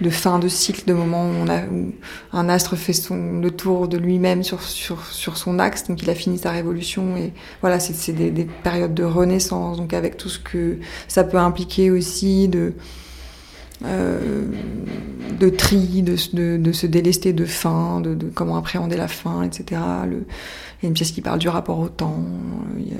de 0.00 0.10
fin 0.10 0.40
de 0.40 0.48
cycle, 0.48 0.82
de 0.84 0.94
moment 0.94 1.22
où, 1.30 1.34
on 1.44 1.48
a, 1.48 1.60
où 1.66 1.92
un 2.32 2.48
astre 2.48 2.74
fait 2.74 2.94
son, 2.94 3.38
le 3.38 3.52
tour 3.52 3.86
de 3.86 3.98
lui-même 3.98 4.42
sur, 4.42 4.62
sur, 4.62 5.06
sur 5.06 5.36
son 5.36 5.60
axe, 5.60 5.86
donc 5.86 6.02
il 6.02 6.10
a 6.10 6.16
fini 6.16 6.38
sa 6.38 6.50
révolution. 6.50 7.16
Et 7.16 7.32
voilà, 7.60 7.78
c'est 7.78 8.12
des, 8.12 8.32
des 8.32 8.48
périodes 8.64 8.94
de 8.94 9.04
renaissance, 9.04 9.76
donc 9.76 9.92
avec 9.94 10.16
tout 10.16 10.28
ce 10.28 10.40
que 10.40 10.78
ça 11.06 11.22
peut 11.22 11.38
impliquer 11.38 11.92
aussi 11.92 12.48
de 12.48 12.74
euh, 13.84 14.46
de 15.38 15.48
tri, 15.48 16.02
de, 16.02 16.56
de, 16.56 16.72
se 16.72 16.86
délester 16.86 17.32
de 17.32 17.44
fin, 17.44 18.00
de, 18.00 18.16
comment 18.34 18.56
appréhender 18.56 18.96
la 18.96 19.08
fin, 19.08 19.42
etc. 19.42 19.80
Le, 20.08 20.26
il 20.80 20.84
y 20.84 20.86
a 20.86 20.88
une 20.88 20.94
pièce 20.94 21.12
qui 21.12 21.20
parle 21.20 21.38
du 21.38 21.48
rapport 21.48 21.78
au 21.78 21.88
temps, 21.88 22.24
il 22.78 22.88
y 22.88 22.92
a 22.92 22.98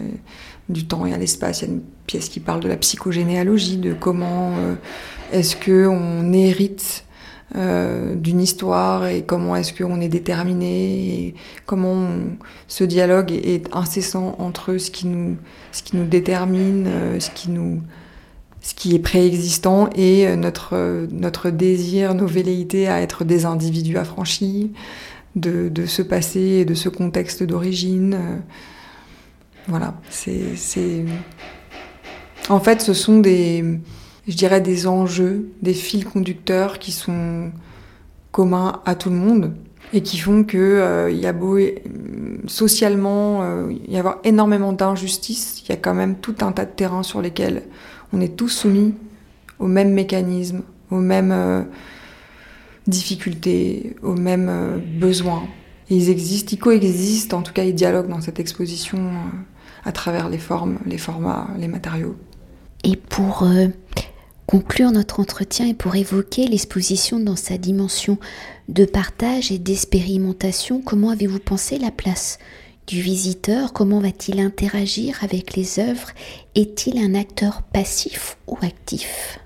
du 0.68 0.86
temps 0.86 1.06
et 1.06 1.14
à 1.14 1.18
l'espace. 1.18 1.62
Il 1.62 1.68
y 1.68 1.70
a 1.70 1.74
une 1.74 1.82
pièce 2.06 2.28
qui 2.28 2.40
parle 2.40 2.60
de 2.60 2.68
la 2.68 2.76
psychogénéalogie, 2.76 3.78
de 3.78 3.92
comment 3.92 4.52
euh, 4.58 4.74
est-ce 5.32 5.56
que 5.56 5.86
on 5.86 6.32
hérite 6.32 7.04
euh, 7.56 8.14
d'une 8.14 8.42
histoire 8.42 9.06
et 9.06 9.22
comment 9.22 9.56
est-ce 9.56 9.72
qu'on 9.72 10.02
est 10.02 10.08
déterminé 10.08 11.28
et 11.28 11.34
comment 11.64 12.08
ce 12.66 12.84
dialogue 12.84 13.32
est, 13.32 13.74
incessant 13.74 14.36
entre 14.38 14.76
ce 14.76 14.90
qui 14.90 15.06
nous, 15.06 15.38
ce 15.72 15.82
qui 15.82 15.96
nous 15.96 16.04
détermine, 16.04 16.84
euh, 16.86 17.20
ce 17.20 17.30
qui 17.30 17.48
nous 17.50 17.80
ce 18.60 18.74
qui 18.74 18.94
est 18.94 18.98
préexistant 19.00 19.88
et 19.94 20.26
euh, 20.26 20.36
notre, 20.36 21.06
notre 21.10 21.50
désir, 21.50 22.14
nos 22.14 22.26
velléités 22.26 22.88
à 22.88 23.00
être 23.00 23.24
des 23.24 23.44
individus 23.44 23.96
affranchis 23.96 24.72
de, 25.36 25.68
de 25.68 25.86
ce 25.86 26.02
passé 26.02 26.40
et 26.40 26.64
de 26.64 26.74
ce 26.74 26.88
contexte 26.88 27.42
d'origine. 27.42 28.42
Voilà, 29.68 29.94
c'est. 30.08 31.04
En 32.48 32.60
fait, 32.60 32.80
ce 32.80 32.94
sont 32.94 33.18
des, 33.18 33.62
je 34.26 34.34
dirais, 34.34 34.62
des 34.62 34.86
enjeux, 34.86 35.50
des 35.60 35.74
fils 35.74 36.04
conducteurs 36.04 36.78
qui 36.78 36.92
sont 36.92 37.52
communs 38.32 38.80
à 38.86 38.94
tout 38.94 39.10
le 39.10 39.16
monde 39.16 39.54
et 39.92 40.02
qui 40.02 40.18
font 40.18 40.44
que 40.44 40.56
euh, 40.56 41.10
y 41.10 41.26
a 41.26 41.32
beau 41.32 41.58
socialement 42.46 43.42
euh, 43.42 43.72
y 43.86 43.98
avoir 43.98 44.18
énormément 44.24 44.72
d'injustices, 44.72 45.62
il 45.62 45.70
y 45.70 45.72
a 45.72 45.76
quand 45.76 45.94
même 45.94 46.16
tout 46.16 46.36
un 46.40 46.52
tas 46.52 46.64
de 46.64 46.70
terrains 46.70 47.02
sur 47.02 47.22
lesquels 47.22 47.62
on 48.12 48.20
est 48.20 48.36
tous 48.36 48.48
soumis 48.48 48.94
aux 49.58 49.66
mêmes 49.66 49.92
mécanismes, 49.92 50.62
aux 50.90 51.00
mêmes 51.00 51.66
difficultés, 52.88 53.96
aux 54.02 54.14
mêmes 54.14 54.48
euh, 54.48 54.78
besoins. 54.78 55.46
Et 55.90 55.96
ils 55.96 56.10
existent, 56.10 56.50
ils 56.52 56.58
coexistent, 56.58 57.34
en 57.34 57.42
tout 57.42 57.52
cas 57.52 57.64
ils 57.64 57.74
dialoguent 57.74 58.08
dans 58.08 58.20
cette 58.20 58.40
exposition 58.40 58.98
euh, 58.98 59.10
à 59.84 59.92
travers 59.92 60.28
les 60.28 60.38
formes, 60.38 60.78
les 60.86 60.98
formats, 60.98 61.48
les 61.58 61.68
matériaux. 61.68 62.16
Et 62.84 62.96
pour 62.96 63.42
euh, 63.42 63.68
conclure 64.46 64.90
notre 64.90 65.20
entretien 65.20 65.66
et 65.68 65.74
pour 65.74 65.94
évoquer 65.94 66.46
l'exposition 66.46 67.20
dans 67.20 67.36
sa 67.36 67.58
dimension 67.58 68.18
de 68.68 68.84
partage 68.84 69.52
et 69.52 69.58
d'expérimentation, 69.58 70.82
comment 70.82 71.10
avez-vous 71.10 71.40
pensé 71.40 71.78
la 71.78 71.90
place 71.90 72.38
du 72.88 73.02
visiteur 73.02 73.72
Comment 73.72 74.00
va-t-il 74.00 74.40
interagir 74.40 75.22
avec 75.22 75.54
les 75.54 75.78
œuvres? 75.78 76.08
Est-il 76.54 76.98
un 76.98 77.14
acteur 77.14 77.62
passif 77.62 78.38
ou 78.46 78.56
actif? 78.62 79.38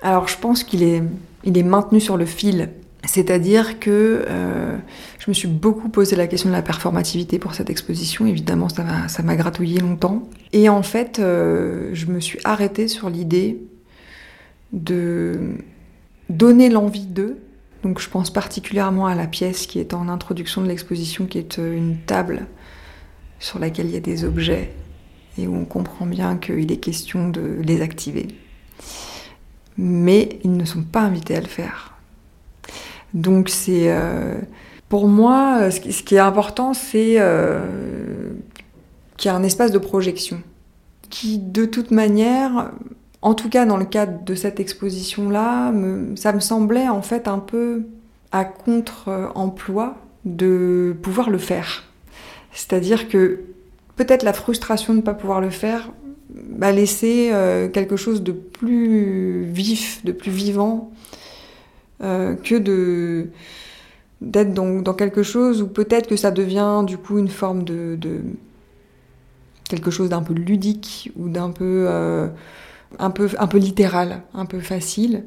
Alors 0.00 0.26
je 0.26 0.38
pense 0.38 0.64
qu'il 0.64 0.82
est, 0.82 1.62
maintenu 1.62 2.00
sur 2.00 2.16
le 2.16 2.24
fil. 2.24 2.70
C'est-à-dire 3.04 3.78
que 3.78 4.24
euh, 4.28 4.76
je 5.18 5.30
me 5.30 5.34
suis 5.34 5.48
beaucoup 5.48 5.88
posé 5.88 6.16
la 6.16 6.26
question 6.26 6.48
de 6.48 6.54
la 6.54 6.62
performativité 6.62 7.38
pour 7.38 7.54
cette 7.54 7.68
exposition. 7.68 8.26
Évidemment, 8.26 8.68
ça 8.68 9.22
m'a 9.22 9.36
gratouillé 9.36 9.80
longtemps. 9.80 10.28
Et 10.52 10.68
en 10.68 10.82
fait, 10.82 11.18
euh, 11.18 11.90
je 11.92 12.06
me 12.06 12.20
suis 12.20 12.38
arrêtée 12.44 12.88
sur 12.88 13.10
l'idée 13.10 13.58
de 14.72 15.56
donner 16.30 16.70
l'envie 16.70 17.06
d'eux. 17.06 17.38
Donc 17.82 18.00
je 18.00 18.08
pense 18.08 18.30
particulièrement 18.30 19.06
à 19.06 19.14
la 19.14 19.26
pièce 19.26 19.66
qui 19.66 19.78
est 19.80 19.92
en 19.92 20.08
introduction 20.08 20.62
de 20.62 20.68
l'exposition, 20.68 21.26
qui 21.26 21.38
est 21.38 21.58
euh, 21.58 21.76
une 21.76 21.98
table 21.98 22.46
sur 23.42 23.58
laquelle 23.58 23.86
il 23.86 23.92
y 23.92 23.96
a 23.96 24.00
des 24.00 24.24
objets 24.24 24.70
et 25.36 25.46
où 25.46 25.54
on 25.54 25.64
comprend 25.64 26.06
bien 26.06 26.36
qu'il 26.36 26.70
est 26.70 26.76
question 26.76 27.28
de 27.28 27.58
les 27.60 27.82
activer. 27.82 28.28
Mais 29.76 30.38
ils 30.44 30.56
ne 30.56 30.64
sont 30.64 30.82
pas 30.84 31.00
invités 31.00 31.36
à 31.36 31.40
le 31.40 31.48
faire. 31.48 31.94
Donc 33.12 33.48
c'est... 33.48 33.92
Euh, 33.92 34.38
pour 34.88 35.08
moi, 35.08 35.70
ce 35.70 35.80
qui, 35.80 36.14
est 36.14 36.18
important, 36.18 36.74
c'est 36.74 37.14
euh, 37.18 38.30
qu'il 39.16 39.30
y 39.30 39.32
a 39.32 39.34
un 39.34 39.42
espace 39.42 39.72
de 39.72 39.78
projection 39.78 40.42
qui, 41.08 41.38
de 41.38 41.64
toute 41.64 41.90
manière, 41.90 42.72
en 43.22 43.32
tout 43.32 43.48
cas 43.48 43.64
dans 43.64 43.78
le 43.78 43.86
cadre 43.86 44.22
de 44.22 44.34
cette 44.34 44.60
exposition-là, 44.60 45.72
ça 46.16 46.34
me 46.34 46.40
semblait 46.40 46.90
en 46.90 47.00
fait 47.00 47.26
un 47.26 47.38
peu 47.38 47.86
à 48.32 48.44
contre-emploi 48.44 49.96
de 50.26 50.94
pouvoir 51.02 51.30
le 51.30 51.38
faire. 51.38 51.84
C'est-à-dire 52.52 53.08
que 53.08 53.40
peut-être 53.96 54.22
la 54.22 54.32
frustration 54.32 54.92
de 54.92 54.98
ne 54.98 55.02
pas 55.02 55.14
pouvoir 55.14 55.40
le 55.40 55.50
faire 55.50 55.90
va 56.56 56.72
laisser 56.72 57.30
euh, 57.32 57.68
quelque 57.68 57.96
chose 57.96 58.22
de 58.22 58.32
plus 58.32 59.44
vif, 59.44 60.04
de 60.04 60.12
plus 60.12 60.30
vivant, 60.30 60.92
euh, 62.02 62.34
que 62.34 63.26
d'être 64.20 64.54
dans, 64.54 64.94
quelque 64.94 65.22
chose 65.22 65.62
où 65.62 65.66
peut-être 65.66 66.08
que 66.08 66.16
ça 66.16 66.30
devient 66.30 66.84
du 66.86 66.96
coup 66.96 67.18
une 67.18 67.28
forme 67.28 67.64
de, 67.64 67.98
quelque 69.68 69.90
chose 69.90 70.08
d'un 70.08 70.22
peu 70.22 70.34
ludique 70.34 71.12
ou 71.16 71.28
d'un 71.28 71.50
peu, 71.50 71.86
euh, 71.88 72.28
un 72.98 73.10
peu 73.10 73.28
un 73.38 73.46
peu 73.46 73.58
littéral, 73.58 74.22
un 74.34 74.46
peu 74.46 74.60
facile, 74.60 75.24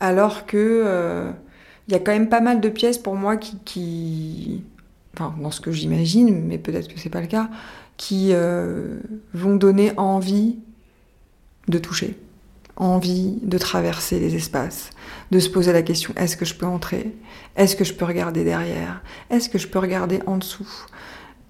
alors 0.00 0.46
que 0.46 1.32
il 1.88 1.92
y 1.92 1.96
a 1.96 1.98
quand 1.98 2.12
même 2.12 2.28
pas 2.28 2.40
mal 2.40 2.60
de 2.60 2.68
pièces 2.68 2.98
pour 2.98 3.16
moi 3.16 3.36
qui 3.36 4.62
enfin 5.14 5.34
dans 5.40 5.50
ce 5.50 5.60
que 5.60 5.72
j'imagine, 5.72 6.44
mais 6.46 6.58
peut-être 6.58 6.88
que 6.88 6.98
c'est 6.98 7.10
pas 7.10 7.20
le 7.20 7.26
cas, 7.26 7.48
qui 7.96 8.28
euh, 8.32 8.98
vont 9.34 9.56
donner 9.56 9.92
envie 9.96 10.58
de 11.68 11.78
toucher, 11.78 12.18
envie 12.76 13.38
de 13.42 13.58
traverser 13.58 14.18
les 14.18 14.34
espaces, 14.34 14.90
de 15.30 15.38
se 15.38 15.48
poser 15.48 15.72
la 15.72 15.82
question 15.82 16.12
est-ce 16.16 16.36
que 16.36 16.44
je 16.44 16.54
peux 16.54 16.66
entrer? 16.66 17.14
Est-ce 17.56 17.76
que 17.76 17.84
je 17.84 17.94
peux 17.94 18.04
regarder 18.04 18.44
derrière? 18.44 19.02
Est-ce 19.30 19.48
que 19.48 19.58
je 19.58 19.68
peux 19.68 19.78
regarder 19.78 20.20
en 20.26 20.38
dessous? 20.38 20.86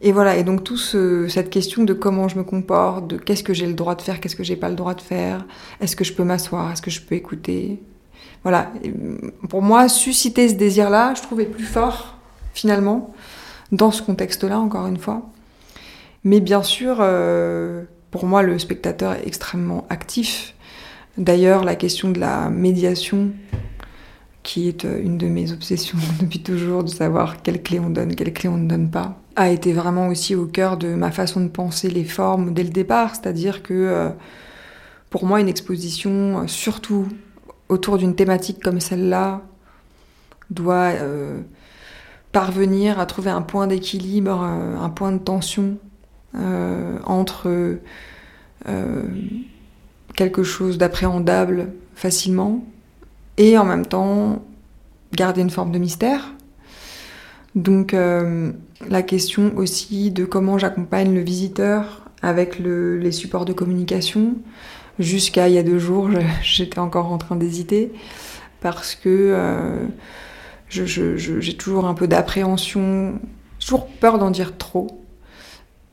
Et 0.05 0.11
voilà, 0.11 0.37
et 0.37 0.43
donc 0.43 0.65
tout 0.65 0.77
cette 0.77 1.49
question 1.49 1.85
de 1.85 1.95
comment 1.95 2.27
je 2.27 2.37
me 2.37 2.43
comporte, 2.43 3.07
de 3.07 3.17
qu'est-ce 3.17 3.45
que 3.45 3.55
j'ai 3.55 3.69
le 3.69 3.75
droit 3.75 3.95
de 3.95 4.03
faire, 4.03 4.21
qu'est-ce 4.21 4.35
que 4.35 4.43
j'ai 4.43 4.57
pas 4.57 4.69
le 4.69 4.75
droit 4.75 4.95
de 4.95 5.01
faire, 5.01 5.47
est-ce 5.81 5.95
que 5.95 6.03
je 6.03 6.13
peux 6.13 6.25
m'asseoir, 6.25 6.73
est-ce 6.73 6.83
que 6.83 6.91
je 6.91 7.01
peux 7.01 7.15
écouter? 7.15 7.81
Voilà, 8.43 8.73
pour 9.49 9.63
moi, 9.63 9.89
susciter 9.89 10.49
ce 10.49 10.55
désir-là, 10.55 11.15
je 11.15 11.23
trouvais 11.23 11.45
plus 11.45 11.65
fort, 11.65 12.19
finalement, 12.53 13.15
dans 13.73 13.91
ce 13.91 14.03
contexte-là, 14.03 14.61
encore 14.61 14.87
une 14.87 14.99
fois. 14.99 15.23
Mais 16.25 16.41
bien 16.41 16.63
sûr, 16.63 16.99
euh, 17.01 17.85
pour 18.11 18.27
moi, 18.27 18.43
le 18.43 18.59
spectateur 18.59 19.15
est 19.15 19.27
extrêmement 19.27 19.87
actif. 19.89 20.55
D'ailleurs, 21.19 21.65
la 21.65 21.75
question 21.75 22.11
de 22.11 22.21
la 22.21 22.49
médiation, 22.51 23.31
qui 24.43 24.69
est 24.69 24.85
euh, 24.85 25.03
une 25.03 25.19
de 25.19 25.27
mes 25.27 25.53
obsessions 25.53 25.99
depuis 26.21 26.43
toujours, 26.43 26.85
de 26.85 26.91
savoir 26.91 27.43
quelles 27.43 27.63
clés 27.63 27.81
on 27.81 27.91
donne, 27.91 28.15
quelles 28.15 28.33
clés 28.33 28.49
on 28.49 28.59
ne 28.59 28.69
donne 28.69 28.91
pas, 28.91 29.19
a 29.35 29.49
été 29.49 29.73
vraiment 29.73 30.09
aussi 30.09 30.35
au 30.35 30.47
cœur 30.47 30.77
de 30.77 30.95
ma 30.95 31.11
façon 31.11 31.41
de 31.41 31.49
penser 31.49 31.89
les 31.89 32.05
formes 32.05 32.53
dès 32.53 32.63
le 32.63 32.71
départ. 32.71 33.15
C'est-à-dire 33.15 33.63
que 33.63 33.73
euh, 33.73 34.11
pour 35.09 35.25
moi, 35.25 35.41
une 35.41 35.49
exposition, 35.49 36.47
surtout 36.47 37.09
autour 37.69 37.97
d'une 37.97 38.15
thématique 38.15 38.63
comme 38.63 38.81
celle-là, 38.81 39.43
doit 40.51 40.93
parvenir 42.33 42.99
à 42.99 43.07
trouver 43.07 43.31
un 43.31 43.43
point 43.43 43.67
d'équilibre, 43.67 44.43
un 44.43 44.89
point 44.89 45.13
de 45.13 45.19
tension 45.19 45.77
euh, 46.35 46.99
entre 47.05 47.79
euh, 48.69 49.03
quelque 50.17 50.43
chose 50.43 50.79
d'appréhendable 50.79 51.69
facilement 51.95 52.65
et 53.37 53.59
en 53.59 53.67
même 53.67 53.85
temps 53.85 54.43
garder 55.13 55.43
une 55.43 55.51
forme 55.51 55.73
de 55.73 55.79
mystère. 55.79 56.33
Donc 57.55 57.93
euh, 57.93 58.53
la 58.89 59.03
question 59.03 59.53
aussi 59.57 60.11
de 60.11 60.25
comment 60.25 60.57
j'accompagne 60.57 61.15
le 61.15 61.21
visiteur 61.21 62.01
avec 62.23 62.59
les 62.59 63.13
supports 63.13 63.45
de 63.45 63.53
communication. 63.53 64.37
Jusqu'à 64.99 65.49
il 65.49 65.55
y 65.55 65.59
a 65.59 65.63
deux 65.63 65.79
jours, 65.79 66.09
j'étais 66.43 66.79
encore 66.79 67.13
en 67.13 67.19
train 67.19 67.37
d'hésiter 67.37 67.93
parce 68.63 68.95
que 68.95 69.37
j'ai 70.73 71.57
toujours 71.57 71.87
un 71.87 71.95
peu 71.95 72.09
d'appréhension, 72.09 73.21
toujours 73.61 73.87
peur 73.87 74.19
d'en 74.19 74.31
dire 74.31 74.57
trop. 74.57 75.03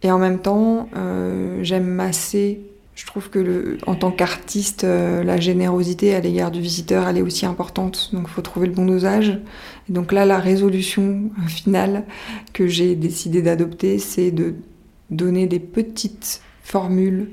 Et 0.02 0.12
en 0.12 0.18
même 0.18 0.40
temps, 0.40 0.90
euh, 0.96 1.60
j'aime 1.62 2.00
assez. 2.00 2.62
Je 2.96 3.06
trouve 3.06 3.30
que 3.30 3.78
en 3.86 3.96
tant 3.96 4.12
qu'artiste, 4.12 4.84
euh, 4.84 5.24
la 5.24 5.40
générosité 5.40 6.16
à 6.16 6.20
l'égard 6.22 6.52
du 6.52 6.62
visiteur, 6.62 7.08
elle 7.08 7.18
est 7.18 7.22
aussi 7.22 7.46
importante. 7.46 8.10
Donc 8.14 8.26
il 8.28 8.30
faut 8.30 8.42
trouver 8.42 8.68
le 8.68 8.74
bon 8.74 8.86
dosage. 8.86 9.40
Et 9.90 9.94
donc 9.94 10.12
là, 10.12 10.26
la 10.26 10.40
résolution 10.40 11.30
finale 11.48 12.06
que 12.54 12.68
j'ai 12.68 12.96
décidé 12.96 13.42
d'adopter, 13.42 14.00
c'est 14.00 14.32
de 14.32 14.56
donner 15.10 15.48
des 15.48 15.60
petites 15.60 16.42
formules, 16.64 17.30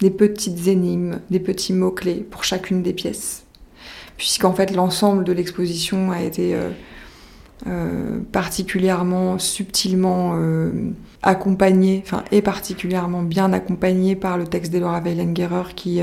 des 0.00 0.10
petites 0.10 0.68
énigmes, 0.68 1.20
des 1.30 1.40
petits 1.40 1.72
mots-clés 1.72 2.26
pour 2.30 2.44
chacune 2.44 2.82
des 2.82 2.92
pièces. 2.92 3.43
Puisqu'en 4.16 4.52
fait, 4.52 4.72
l'ensemble 4.74 5.24
de 5.24 5.32
l'exposition 5.32 6.12
a 6.12 6.22
été 6.22 6.54
euh, 6.54 6.70
euh, 7.66 8.18
particulièrement 8.30 9.38
subtilement 9.38 10.34
euh, 10.36 10.70
accompagné, 11.22 12.02
enfin, 12.04 12.24
et 12.30 12.40
particulièrement 12.40 13.22
bien 13.22 13.52
accompagné 13.52 14.14
par 14.14 14.38
le 14.38 14.46
texte 14.46 14.72
d'Elora 14.72 15.00
Weilengerer 15.00 15.74
qui 15.74 16.00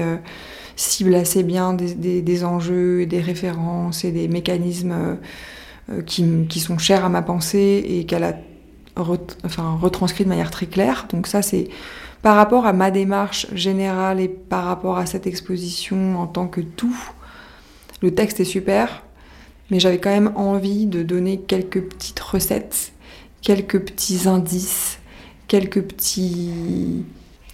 cible 0.75 1.15
assez 1.15 1.43
bien 1.43 1.73
des, 1.73 2.43
enjeux 2.43 3.05
des 3.05 3.21
références 3.21 4.03
et 4.03 4.11
des 4.11 4.27
mécanismes 4.27 5.17
qui, 6.05 6.59
sont 6.59 6.77
chers 6.77 7.05
à 7.05 7.09
ma 7.09 7.21
pensée 7.21 7.83
et 7.87 8.05
qu'elle 8.05 8.23
a 8.23 8.33
retranscrit 8.95 10.23
de 10.23 10.29
manière 10.29 10.51
très 10.51 10.65
claire. 10.65 11.07
Donc 11.11 11.27
ça, 11.27 11.41
c'est 11.41 11.69
par 12.21 12.35
rapport 12.35 12.65
à 12.65 12.73
ma 12.73 12.91
démarche 12.91 13.47
générale 13.53 14.19
et 14.19 14.27
par 14.27 14.65
rapport 14.65 14.97
à 14.97 15.05
cette 15.05 15.27
exposition 15.27 16.19
en 16.19 16.27
tant 16.27 16.47
que 16.47 16.61
tout, 16.61 16.97
le 18.01 18.13
texte 18.13 18.39
est 18.39 18.45
super 18.45 19.03
mais 19.71 19.79
j'avais 19.79 19.99
quand 19.99 20.11
même 20.11 20.33
envie 20.35 20.85
de 20.85 21.01
donner 21.01 21.39
quelques 21.39 21.81
petites 21.81 22.19
recettes, 22.19 22.91
quelques 23.41 23.79
petits 23.79 24.27
indices, 24.27 24.99
quelques 25.47 25.81
petits, 25.81 27.05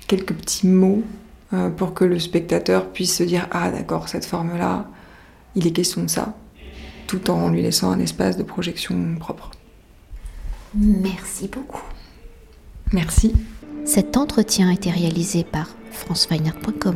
quelques 0.07 0.33
petits 0.33 0.67
mots 0.67 1.03
euh, 1.53 1.69
pour 1.69 1.93
que 1.93 2.03
le 2.03 2.19
spectateur 2.19 2.91
puisse 2.91 3.15
se 3.15 3.23
dire 3.23 3.47
ah 3.51 3.69
d'accord 3.69 4.09
cette 4.09 4.25
forme 4.25 4.57
là, 4.57 4.89
il 5.55 5.67
est 5.67 5.71
question 5.71 6.03
de 6.03 6.09
ça, 6.09 6.35
tout 7.05 7.29
en 7.29 7.49
lui 7.49 7.61
laissant 7.61 7.91
un 7.91 7.99
espace 7.99 8.35
de 8.35 8.43
projection 8.43 9.15
propre. 9.19 9.51
Merci 10.73 11.47
beaucoup. 11.47 11.83
Merci. 12.93 13.33
Cet 13.85 14.17
entretien 14.17 14.69
a 14.69 14.73
été 14.73 14.89
réalisé 14.89 15.43
par 15.43 15.69
franceweiner.com. 15.91 16.95